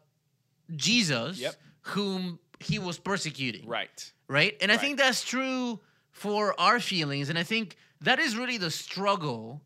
[0.76, 1.56] Jesus, Yep.
[1.82, 4.12] whom he was persecuting Right.
[4.28, 4.56] right?
[4.62, 5.80] And I think that's true
[6.12, 7.30] for our feelings.
[7.30, 9.62] And I think that is really the struggle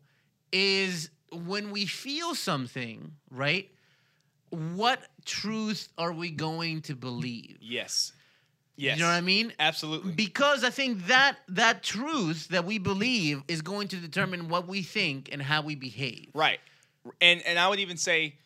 [0.52, 3.70] is when we feel something, right?
[4.50, 7.58] What truth are we going to believe?
[7.60, 8.12] Yes.
[8.76, 8.96] Yes.
[8.96, 9.52] You know what I mean?
[9.60, 10.12] Absolutely.
[10.12, 14.82] Because I think that that truth that we believe is going to determine what we
[14.82, 16.30] think and how we behave.
[16.34, 16.58] Right.
[17.20, 18.36] And and I would even say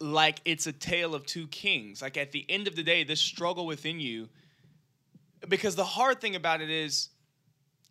[0.00, 2.02] like it's a tale of two kings.
[2.02, 4.28] Like at the end of the day, this struggle within you
[5.48, 7.10] because the hard thing about it is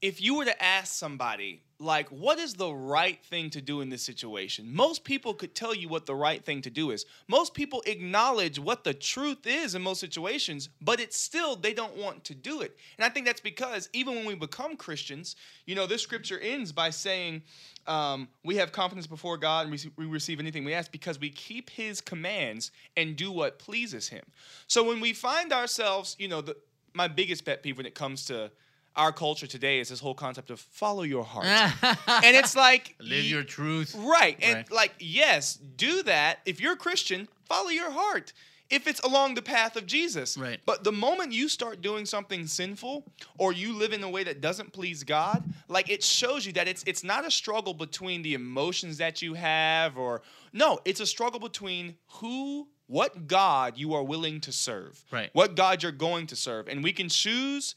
[0.02, 3.90] if you were to ask somebody like what is the right thing to do in
[3.90, 4.74] this situation?
[4.74, 7.06] Most people could tell you what the right thing to do is.
[7.28, 11.96] Most people acknowledge what the truth is in most situations but it's still they don't
[11.98, 12.78] want to do it.
[12.98, 15.36] And i think that's because even when we become christians
[15.66, 17.44] you know this scripture ends by saying
[17.86, 21.70] um, we have confidence before god and we, receive anything we ask because we keep
[21.70, 24.24] his commands and do what pleases him.
[24.68, 26.56] So when we find ourselves you know the,
[26.94, 28.52] my biggest pet peeve when it comes to
[28.98, 31.46] our culture today is this whole concept of follow your heart.
[32.08, 33.96] and it's like Live y- your truth.
[33.98, 34.38] right.
[34.42, 34.72] And Right.
[34.72, 36.40] like yes, do that.
[36.46, 38.34] If you're a Christian, follow your heart.
[38.70, 40.38] If it's along the path of Jesus.
[40.38, 40.60] Right.
[40.66, 43.06] But the moment you start doing something sinful
[43.38, 46.68] or you live in a way that doesn't please God, like it shows you that
[46.68, 51.06] it's it's not a struggle between the emotions that you have or no, it's a
[51.06, 55.02] struggle between who what God you are willing to serve.
[55.12, 55.30] Right.
[55.34, 56.68] What God you're going to serve.
[56.68, 57.76] And we can choose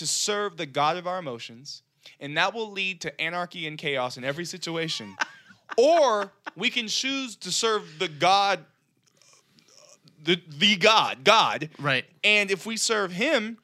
[0.00, 1.82] to serve the God of our emotions,
[2.20, 5.14] and that will lead to anarchy and chaos in every situation.
[5.76, 8.64] or we can choose to serve the God,
[10.24, 11.68] the the God, God.
[11.78, 12.06] Right.
[12.24, 13.58] And if we serve Him,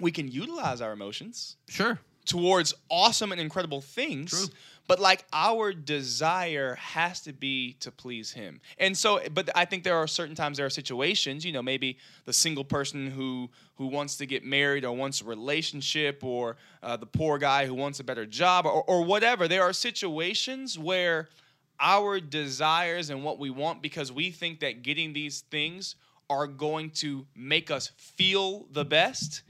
[0.00, 1.98] we can utilize our emotions Sure.
[2.26, 4.30] Towards awesome and incredible things.
[4.30, 4.54] True.
[4.88, 8.60] But like our desire has to be to please him.
[8.78, 11.98] And so but I think there are certain times there are situations, you know, maybe
[12.24, 16.96] the single person who who wants to get married or wants a relationship or uh,
[16.96, 19.48] the poor guy who wants a better job or, or whatever.
[19.48, 21.28] There are situations where
[21.80, 25.96] our desires and what we want because we think that getting these things
[26.30, 29.42] are going to make us feel the best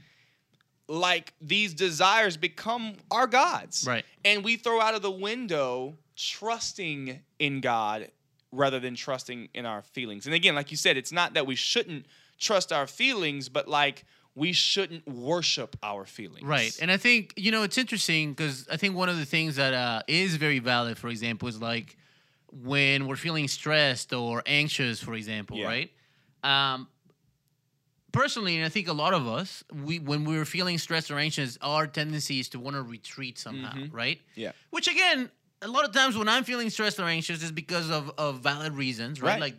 [0.87, 3.85] like these desires become our gods.
[3.87, 4.05] Right.
[4.23, 8.09] And we throw out of the window trusting in God
[8.51, 10.25] rather than trusting in our feelings.
[10.25, 12.05] And again, like you said, it's not that we shouldn't
[12.39, 16.43] trust our feelings, but like we shouldn't worship our feelings.
[16.43, 16.77] Right.
[16.81, 19.73] And I think, you know, it's interesting because I think one of the things that
[19.73, 21.97] uh, is very valid, for example, is like
[22.51, 25.65] when we're feeling stressed or anxious, for example, Yeah.
[25.65, 25.91] right?
[26.43, 26.87] Um,
[28.17, 31.57] personally, and I think a lot of us, we when we're feeling stressed or anxious,
[31.61, 33.93] our tendency is to want to retreat somehow, Mhm.
[33.93, 34.19] right?
[34.35, 34.51] Yeah.
[34.69, 35.29] Which again,
[35.61, 38.73] a lot of times when I'm feeling stressed or anxious is because of, of valid
[38.73, 39.31] reasons, right?
[39.31, 39.41] Right.
[39.41, 39.55] Like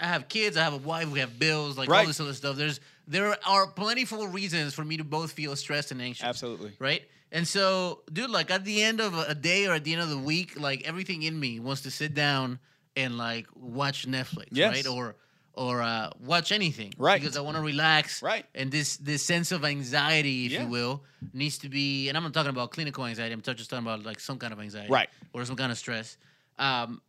[0.00, 2.56] I have kids, I have a wife, we have bills, like all this other stuff.
[2.56, 6.24] There's there are plentiful reasons for me to both feel stressed and anxious.
[6.24, 6.72] Absolutely.
[6.78, 7.02] Right?
[7.30, 10.02] And so, dude, like at the end of a a day or at the end
[10.02, 12.58] of the week, like everything in me wants to sit down
[12.96, 14.72] and like watch Netflix, Yes.
[14.74, 14.86] right?
[14.86, 15.16] Or
[15.56, 17.20] or uh, watch anything, Right.
[17.20, 18.44] Because I want to relax, Right.
[18.54, 20.62] And this this sense of anxiety, if Yeah.
[20.64, 22.08] you will, needs to be.
[22.08, 23.32] And I'm not talking about clinical anxiety.
[23.32, 25.08] I'm just talking about like some kind of anxiety, Right.
[25.32, 26.16] Or some kind of stress.
[26.58, 27.00] Um,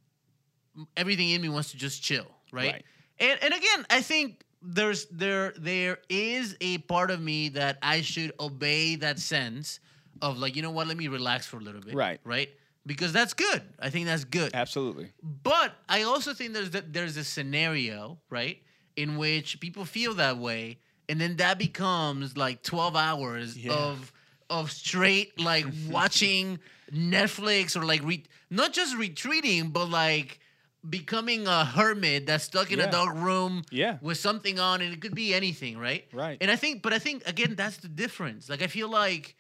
[0.98, 2.74] everything in me wants to just chill, right?
[2.74, 2.86] Right.
[3.20, 8.02] And and again, I think there's there there is a part of me that I
[8.02, 9.80] should obey that sense
[10.22, 11.94] of like, you know what, let me relax for a little bit.
[11.94, 12.20] Right.
[12.24, 12.50] Right?
[12.86, 13.62] Because that's good.
[13.80, 14.54] I think that's good.
[14.54, 15.12] Absolutely.
[15.24, 18.62] But I also think there's that there's a scenario, right,
[18.96, 20.78] in which people feel that way,
[21.10, 23.74] and then that becomes like 12 hours Yeah.
[23.74, 24.14] of
[24.52, 26.60] of straight like watching
[26.94, 30.40] Netflix or like re- not just retreating, but like
[30.88, 32.86] becoming a hermit that's stuck in Yeah.
[32.86, 33.98] a dark room Yeah.
[34.02, 36.06] with something on, and it could be anything, right?
[36.14, 36.38] Right.
[36.40, 38.48] And I think, but I think again, that's the difference.
[38.50, 39.36] Like I feel like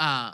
[0.00, 0.32] uh,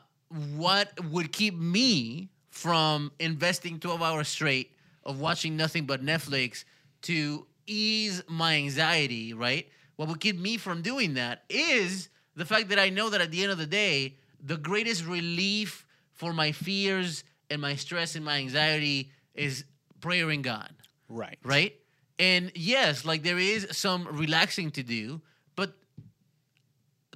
[0.55, 4.73] what would keep me from investing 12 hours straight
[5.05, 6.64] of watching nothing but Netflix
[7.03, 9.69] to ease my anxiety, right?
[9.97, 13.31] What would keep me from doing that is the fact that I know that at
[13.31, 18.25] the end of the day, the greatest relief for my fears and my stress and
[18.25, 19.64] my anxiety is
[20.01, 20.71] prayer in God
[21.11, 21.38] Right.
[21.45, 21.75] right?
[22.19, 25.21] And yes, like there is some relaxing to do,
[25.57, 25.75] but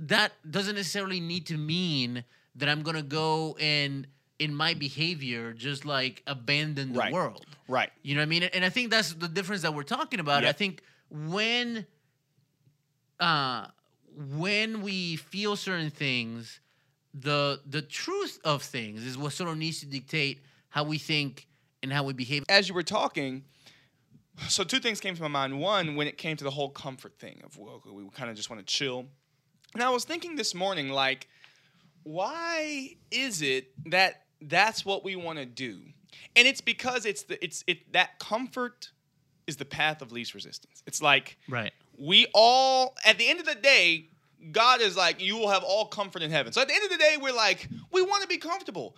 [0.03, 2.25] that doesn't necessarily need to mean
[2.57, 4.07] that I'm gonna go and
[4.41, 7.13] in my behavior just like abandon the Right.
[7.13, 7.47] world.
[7.69, 7.91] Right.
[8.03, 8.43] You know what I mean?
[8.45, 10.45] And I think that's the difference that we're talking about.
[10.45, 11.87] I think when
[13.21, 13.67] uh
[14.17, 16.61] when we feel certain things,
[17.15, 21.47] the the truth of things is what sort of needs to dictate how we think
[21.83, 22.45] and how we behave.
[22.49, 23.45] as you were talking,
[24.49, 25.61] so two things came to my mind.
[25.61, 28.51] One, when it came to the whole comfort thing of well, we kind of just
[28.51, 29.07] want to chill.
[29.75, 31.29] And I was thinking this morning, like,
[32.03, 35.81] why is it that that's what we want to do?
[36.37, 38.91] And it's because it's the it's it that comfort
[39.47, 40.83] is the path of least resistance.
[40.87, 41.73] It's like Right.
[41.99, 44.09] we all at the end of the day
[44.53, 46.91] god is like you will have all comfort in heaven so at the end of
[46.91, 48.97] the day we're like we want to be comfortable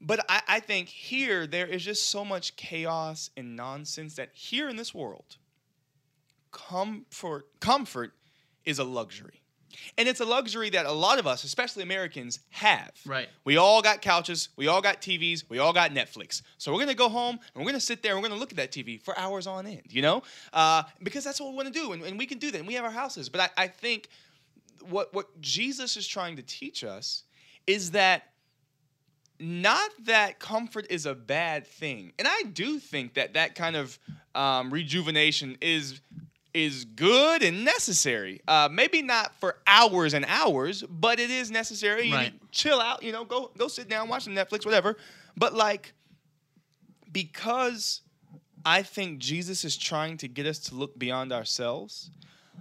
[0.00, 4.68] but I, I think here there is just so much chaos and nonsense that here
[4.68, 5.36] in this world
[6.50, 8.14] comfort comfort
[8.64, 9.39] is a luxury
[9.98, 12.92] and it's a luxury that a lot of us especially americans have.
[13.06, 13.28] Right.
[13.44, 16.42] we all got couches we all got tvs we all got netflix.
[16.58, 18.38] So we're going to go home and we're going to sit there and we're going
[18.38, 20.22] to look at that tv for hours on end you know?
[20.52, 22.66] Uh, because that's what we want to do and, and we can do that and
[22.66, 23.28] we have our houses.
[23.28, 24.08] But I, I think
[24.88, 27.24] what what jesus is trying to teach us
[27.66, 28.24] is that
[29.38, 32.12] not that comfort is a bad thing.
[32.18, 33.98] And i do think that that kind of
[34.34, 36.00] um, rejuvenation is
[36.52, 38.40] is good and necessary.
[38.48, 42.06] Uh, maybe not for hours and hours but it is necessary.
[42.08, 42.50] You Right.
[42.50, 44.96] chill out you know go go sit down watch some netflix whatever.
[45.36, 45.92] But like
[47.12, 48.02] because
[48.64, 52.10] i think jesus is trying to get us to look beyond ourselves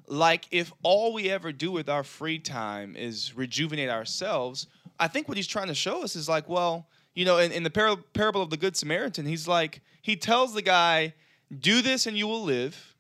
[0.08, 4.68] like if all we ever do with our free time is rejuvenate ourselves
[5.00, 7.64] i think what he's trying to show us is like well you know in, in
[7.64, 11.14] the par- parable of the good samaritan he's like he tells the guy
[11.60, 12.96] do this and you will live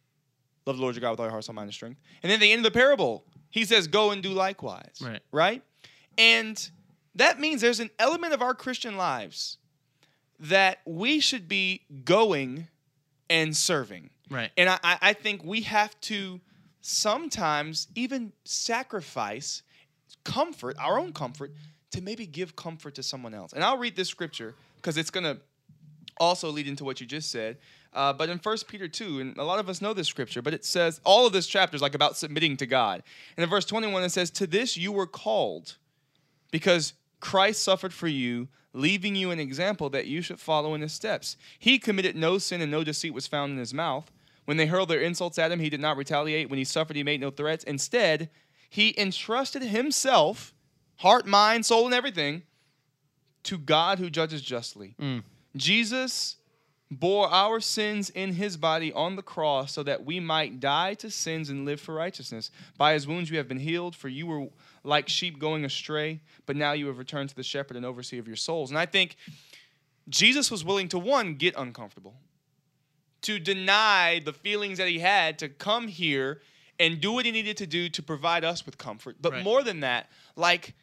[0.70, 2.38] love the lord your god with all your heart soul mind and strength and then
[2.38, 5.22] at the end of the parable he says go and do likewise Right.
[5.32, 5.62] right
[6.18, 6.70] and
[7.16, 9.58] that means there's an element of our christian lives
[10.40, 12.68] that we should be going
[13.30, 14.10] and serving.
[14.30, 14.52] Right.
[14.58, 16.40] And I, I I think we have to
[16.82, 19.64] sometimes even sacrifice
[20.24, 21.52] comfort, our own comfort,
[21.92, 23.54] to maybe give comfort to someone else.
[23.54, 25.40] And I'll read this scripture because it's going to
[26.18, 27.58] also lead into what you just said.
[27.94, 30.54] Uh, but in 1 Peter 2, and a lot of us know this scripture, but
[30.54, 33.02] it says all of this chapter is like about submitting to God.
[33.36, 35.78] And in verse 21, it says, To this you were called,
[36.52, 40.94] because Christ suffered for you, leaving you an example that you should follow in his
[40.94, 41.36] steps.
[41.58, 44.12] He committed no sin, and no deceit was found in his mouth.
[44.46, 46.50] When they hurled their insults at him, he did not retaliate.
[46.50, 47.64] When he suffered, he made no threats.
[47.64, 48.30] Instead,
[48.70, 50.54] he entrusted himself,
[50.98, 52.44] heart, mind, soul, and everything,
[53.44, 54.96] to God who judges justly.
[55.56, 56.36] Jesus
[56.92, 61.12] bore our sins in his body on the cross so that we might die to
[61.12, 62.50] sins and live for righteousness.
[62.78, 64.48] By his wounds you have been healed, for you were
[64.84, 68.28] like sheep going astray, but now you have returned to the shepherd and overseer of
[68.28, 68.72] your souls.
[68.72, 69.18] And I think
[70.08, 72.16] Jesus was willing to, one, get uncomfortable,
[73.22, 76.42] to deny the feelings that he had, to come here
[76.80, 79.18] and do what he needed to do to provide us with comfort.
[79.22, 79.44] But Right.
[79.44, 80.74] more than that, like,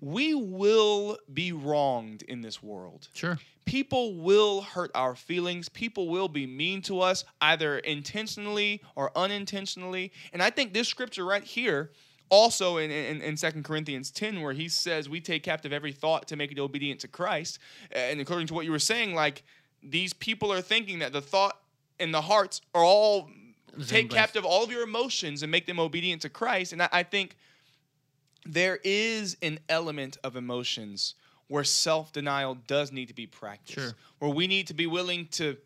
[0.00, 3.38] we will be wronged in this world Sure.
[3.66, 5.68] People will hurt our feelings.
[5.68, 10.12] People will be mean to us, either intentionally or unintentionally.
[10.32, 11.90] And I think this scripture right here,
[12.30, 16.28] also in, in, in 2 Corinthians 10, where he says, We take captive every thought
[16.28, 17.58] to make it obedient to Christ.
[17.92, 19.42] And according to what you were saying, like
[19.82, 21.60] these people are thinking that the thought
[22.00, 23.28] and the hearts are all
[23.86, 26.72] take captive all of your emotions and make them obedient to Christ.
[26.72, 27.36] And I, I think
[28.46, 31.14] there is an element of emotions
[31.48, 33.94] where self denial does need to be practiced, Sure.
[34.18, 35.56] where we need to be willing to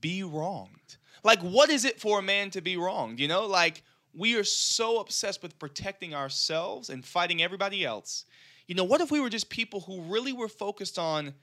[0.00, 0.96] be wronged.
[1.22, 3.20] Like, what is it for a man to be wronged?
[3.20, 8.24] You know, like we are so obsessed with protecting ourselves and fighting everybody else.
[8.66, 11.34] You know, what if we were just people who really were focused on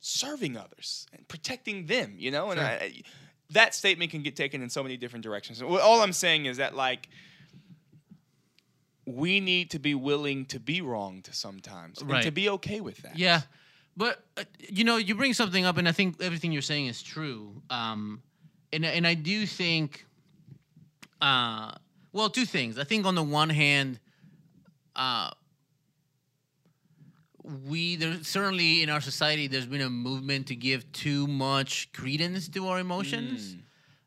[0.00, 2.14] serving others and protecting them?
[2.18, 2.68] You know, and Sure.
[2.68, 3.02] I,
[3.50, 5.60] that statement can get taken in so many different directions.
[5.60, 7.08] All I'm saying is that, like,
[9.14, 13.18] we need to be willing to be wronged sometimes and to be okay with that.
[13.18, 13.42] Yeah,
[13.96, 17.02] but uh, you know, you bring something up, and I think everything you're saying is
[17.02, 17.62] true.
[17.70, 18.22] Um,
[18.72, 20.06] and and I do think,
[21.20, 21.72] uh,
[22.12, 22.78] well, two things.
[22.78, 23.98] I think on the one hand,
[24.96, 25.30] uh,
[27.68, 32.48] we there's certainly in our society there's been a movement to give too much credence
[32.48, 33.56] to our emotions.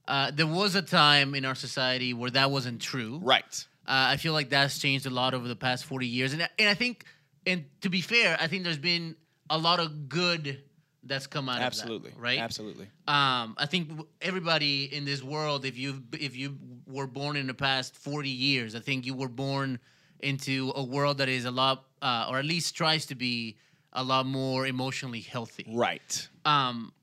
[0.07, 3.19] Uh, there was a time in our society where that wasn't true.
[3.23, 3.65] Right.
[3.85, 6.33] Uh, I feel like that's changed a lot over the past 40 years.
[6.33, 7.05] And, and I think,
[7.45, 9.15] and to be fair, I think there's been
[9.49, 10.63] a lot of good
[11.03, 12.09] that's come out Absolutely.
[12.11, 12.39] of that, right?
[12.39, 12.85] Absolutely.
[13.07, 13.89] Um, I think
[14.21, 16.57] everybody in this world, if you if you
[16.87, 19.79] were born in the past 40 years, I think you were born
[20.21, 23.57] into a world that is a lot, uh, or at least tries to be
[23.91, 25.65] a lot more emotionally healthy.
[25.69, 26.29] Right.
[26.45, 26.93] Um,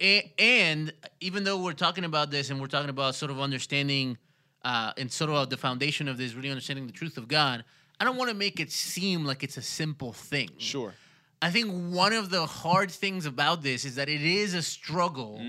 [0.00, 4.18] a- and even though we're talking about this and we're talking about sort of understanding
[4.70, 7.64] uh, and sort of the foundation of this, really understanding the truth of God,
[8.00, 10.50] I don't want to make it seem like it's a simple thing.
[10.58, 10.92] Sure.
[11.40, 15.40] I think one of the hard things about this is that it is a struggle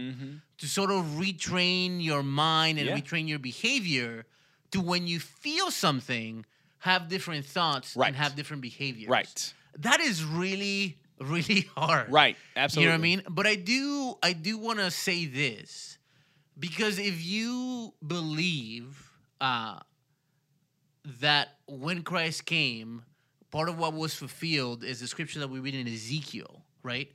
[0.59, 2.97] to sort of retrain your mind and Yeah.
[2.99, 4.25] retrain your behavior
[4.71, 6.45] to when you feel something,
[6.79, 8.07] have different thoughts Right.
[8.07, 9.09] and have different behaviors.
[9.09, 9.53] Right.
[9.79, 12.11] That is really, really hard.
[12.11, 12.35] Right.
[12.55, 12.83] Absolutely.
[12.83, 13.23] You know what I mean?
[13.29, 15.97] But I do I do want to say this
[16.59, 19.06] because if you believe
[19.41, 19.79] uh,
[21.21, 23.03] that when Christ came,
[23.51, 27.11] part of what was fulfilled is the scripture that we read in Ezekiel, right?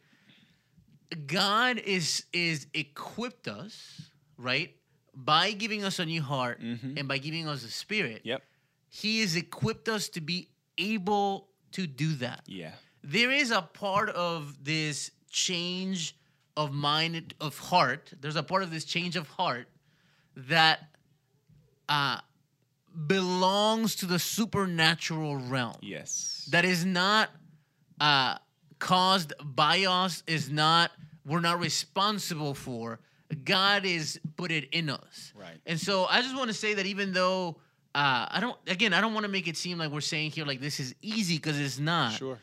[1.27, 4.01] God is is equipped us,
[4.39, 4.75] right,
[5.15, 8.23] by giving us a new heart and by giving us a spirit.
[8.25, 8.43] Yep.
[8.89, 10.49] He has equipped us to be
[10.79, 12.73] able to do that Yeah.
[13.03, 16.17] there is a part of this change
[16.57, 19.69] of mind of heart there's a part of this change of heart
[20.37, 20.89] that
[21.89, 22.19] uh,
[23.07, 26.47] belongs to the supernatural realm Yes.
[26.51, 27.31] that is not
[28.01, 28.37] uh,
[28.79, 30.91] caused by us is not
[31.25, 32.99] we're not responsible for
[33.45, 35.57] god is put it in us Right.
[35.67, 37.57] and so i just want to say that even though
[37.95, 40.45] uh, i don't again i don't want to make it seem like we're saying here
[40.45, 42.39] like this is easy because it's not Sure.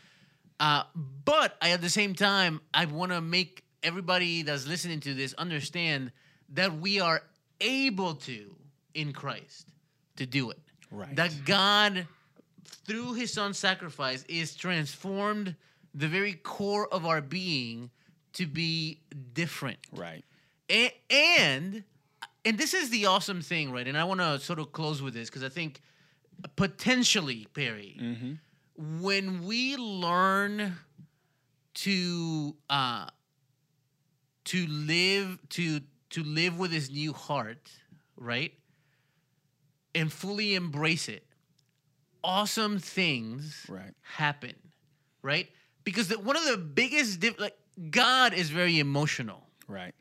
[0.59, 0.83] uh,
[1.25, 5.33] but I, at the same time, I want to make everybody that's listening to this
[5.35, 6.11] understand
[6.53, 7.21] that we are
[7.61, 8.53] able to,
[8.93, 9.67] in Christ,
[10.17, 10.59] to do it.
[10.91, 11.15] Right.
[11.15, 12.07] That God,
[12.85, 15.55] through his son's sacrifice, is transformed
[15.93, 17.89] the very core of our being
[18.33, 19.01] to be
[19.33, 19.79] different.
[19.91, 20.23] Right.
[20.71, 21.83] A- and
[22.45, 23.87] and this is the awesome thing, right?
[23.87, 25.81] And I want to sort of close with this because I think
[26.55, 29.01] potentially, Perry, Mm-hmm.
[29.01, 30.77] when we learn
[31.75, 33.07] to uh
[34.45, 35.81] to live to
[36.11, 37.69] to live with this new heart,
[38.17, 38.53] right?
[39.95, 41.23] And fully embrace it.
[42.23, 43.93] Awesome things Right.
[44.01, 44.53] happen,
[45.21, 45.47] right?
[45.83, 47.55] Because the, one of the biggest diff- like
[47.89, 49.93] God is very emotional Right.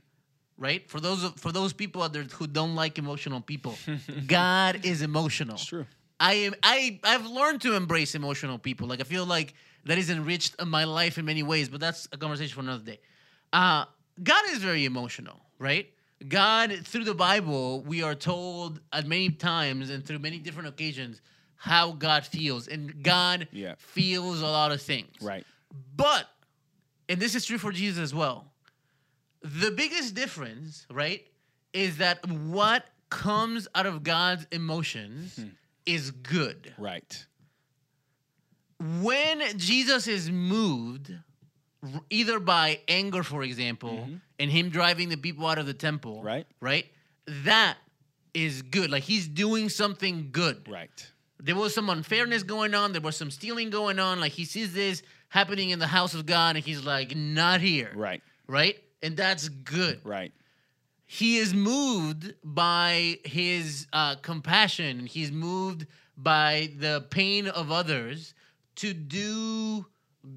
[0.58, 0.88] right?
[0.90, 3.78] For those for those people out there who don't like emotional people,
[4.26, 5.54] God is emotional.
[5.54, 5.86] It's true.
[6.18, 8.88] I am I I've learned to embrace emotional people.
[8.88, 12.16] Like I feel like that has enriched my life in many ways, but that's a
[12.16, 12.98] conversation for another day.
[13.52, 13.84] Uh
[14.20, 15.86] God is very emotional, right?
[16.26, 21.20] God through the Bible, we are told at many times and through many different occasions
[21.56, 22.66] how God feels.
[22.68, 23.74] And God Yeah.
[23.78, 25.14] feels a lot of things.
[25.20, 25.44] Right.
[25.96, 26.28] But,
[27.08, 28.52] and this is true for Jesus as well,
[29.42, 31.26] the biggest difference, right,
[31.72, 35.48] is that what comes out of God's emotions hmm.
[35.86, 36.74] is good.
[36.78, 37.26] Right.
[39.00, 41.12] When Jesus is moved,
[42.10, 44.08] either by anger, for example,
[44.38, 46.46] and him driving the people out of the temple, Right.
[46.60, 46.86] right,
[47.26, 47.76] that
[48.34, 48.90] is good.
[48.90, 50.68] Like he's doing something good.
[50.68, 50.90] Right.
[51.40, 52.92] There was some unfairness going on.
[52.92, 54.18] There was some stealing going on.
[54.20, 57.92] Like he sees this happening in the house of God, and he's like, "Not here."
[57.94, 58.22] Right.
[58.48, 60.00] Right, and that's good.
[60.04, 60.32] Right.
[61.06, 64.98] He is moved by his uh, compassion.
[65.00, 68.34] And he's moved by the pain of others
[68.76, 69.86] to do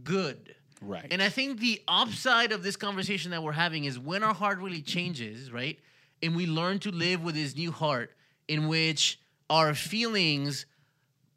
[0.03, 0.55] good.
[0.82, 1.07] Right.
[1.11, 4.59] And I think the upside of this conversation that we're having is when our heart
[4.59, 5.79] really changes, right?
[6.23, 8.11] And we learn to live with this new heart
[8.47, 9.19] in which
[9.49, 10.65] our feelings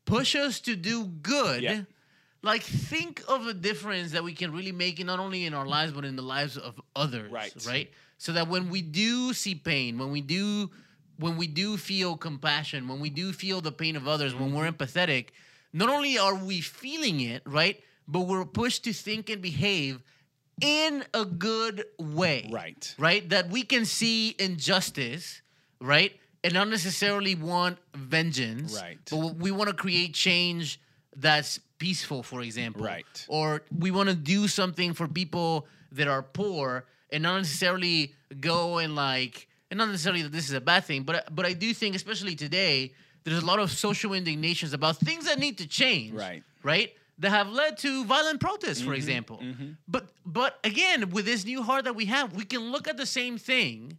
[0.07, 1.63] push us to do good.
[1.63, 1.83] Yeah.
[2.43, 5.67] Like think of a difference that we can really make in not only in our
[5.67, 7.55] lives but in the lives of others, Right.
[7.67, 7.91] right?
[8.19, 10.71] So that when we do see pain, when we do
[11.19, 14.69] when we do feel compassion, when we do feel the pain of others, when we're
[14.71, 15.29] empathetic,
[15.73, 17.81] not only are we feeling it, right?
[18.07, 20.03] But we're pushed to think and behave
[20.61, 22.49] in a good way.
[22.53, 22.95] Right.
[22.99, 23.29] Right?
[23.31, 25.43] That we can see injustice,
[25.81, 26.13] right?
[26.43, 28.81] And not necessarily want vengeance.
[28.81, 28.99] Right.
[29.11, 30.81] But we want to create change
[31.17, 32.83] that's peaceful, for example.
[32.83, 33.27] Right.
[33.29, 38.79] Or we want to do something for people that are poor and not necessarily go
[38.79, 41.73] and like and not necessarily that this is a bad thing, but but I do
[41.73, 42.93] think especially today
[43.25, 46.13] there's a lot of social indignations about things that need to change.
[46.13, 46.43] Right.
[46.63, 46.95] Right?
[47.19, 49.39] That have led to violent protests, for mm-hmm, example.
[49.43, 49.69] Mm-hmm.
[49.87, 53.07] But but again, with this new heart that we have, we can look at the
[53.07, 53.99] same thing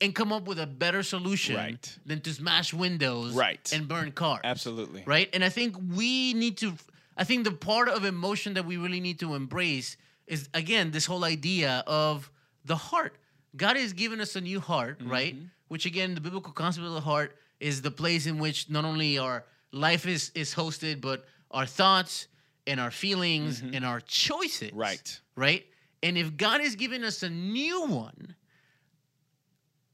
[0.00, 1.98] and come up with a better solution Right.
[2.06, 3.72] than to smash windows Right.
[3.72, 5.02] and burn cars Absolutely.
[5.06, 5.28] right?
[5.32, 6.74] And I think we need to.
[7.16, 9.96] I think the part of emotion that we really need to embrace
[10.26, 12.30] is again this whole idea of
[12.64, 13.16] the heart.
[13.56, 15.10] God has given us a new heart, mm-hmm.
[15.10, 15.36] right?
[15.68, 19.18] Which again, the biblical concept of the heart is the place in which not only
[19.18, 22.28] our life is is hosted, but our thoughts
[22.68, 23.74] and our feelings mm-hmm.
[23.74, 24.72] and our choices.
[24.72, 25.20] Right.
[25.34, 25.66] Right.
[26.02, 28.36] And if God has given us a new one,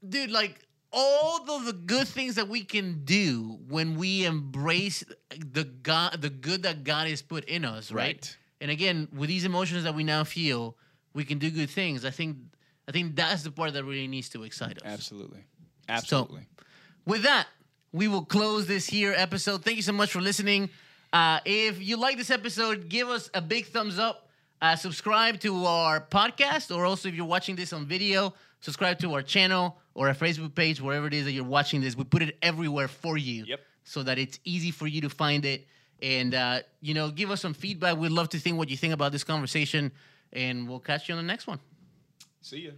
[0.07, 0.59] dude, like
[0.91, 6.29] all of the good things that we can do when we embrace the God, the
[6.29, 8.05] good that God has put in us, right?
[8.05, 8.37] Right.
[8.61, 10.77] And again, with these emotions that we now feel,
[11.13, 12.05] we can do good things.
[12.05, 12.37] I think,
[12.87, 14.83] I think that's the part that really needs to excite us.
[14.85, 15.43] Absolutely.
[15.89, 16.47] Absolutely.
[17.05, 17.47] With that,
[17.91, 19.63] we will close this here episode.
[19.63, 20.69] Thank you so much for listening.
[21.15, 24.27] Uh, if you like this episode, give us a big thumbs up.
[24.61, 29.13] Uh, subscribe to our podcast, or also if you're watching this on video, subscribe to
[29.13, 31.95] our channel or our Facebook page, wherever it is that you're watching this.
[31.95, 33.59] We put it everywhere for you, Yep.
[33.85, 35.65] so that it's easy for you to find it.
[36.01, 37.95] And uh, you know, give us some feedback.
[37.97, 39.93] We'd love to think what you think about this conversation,
[40.33, 41.59] and we'll catch you on the next one.
[42.41, 42.71] See ya.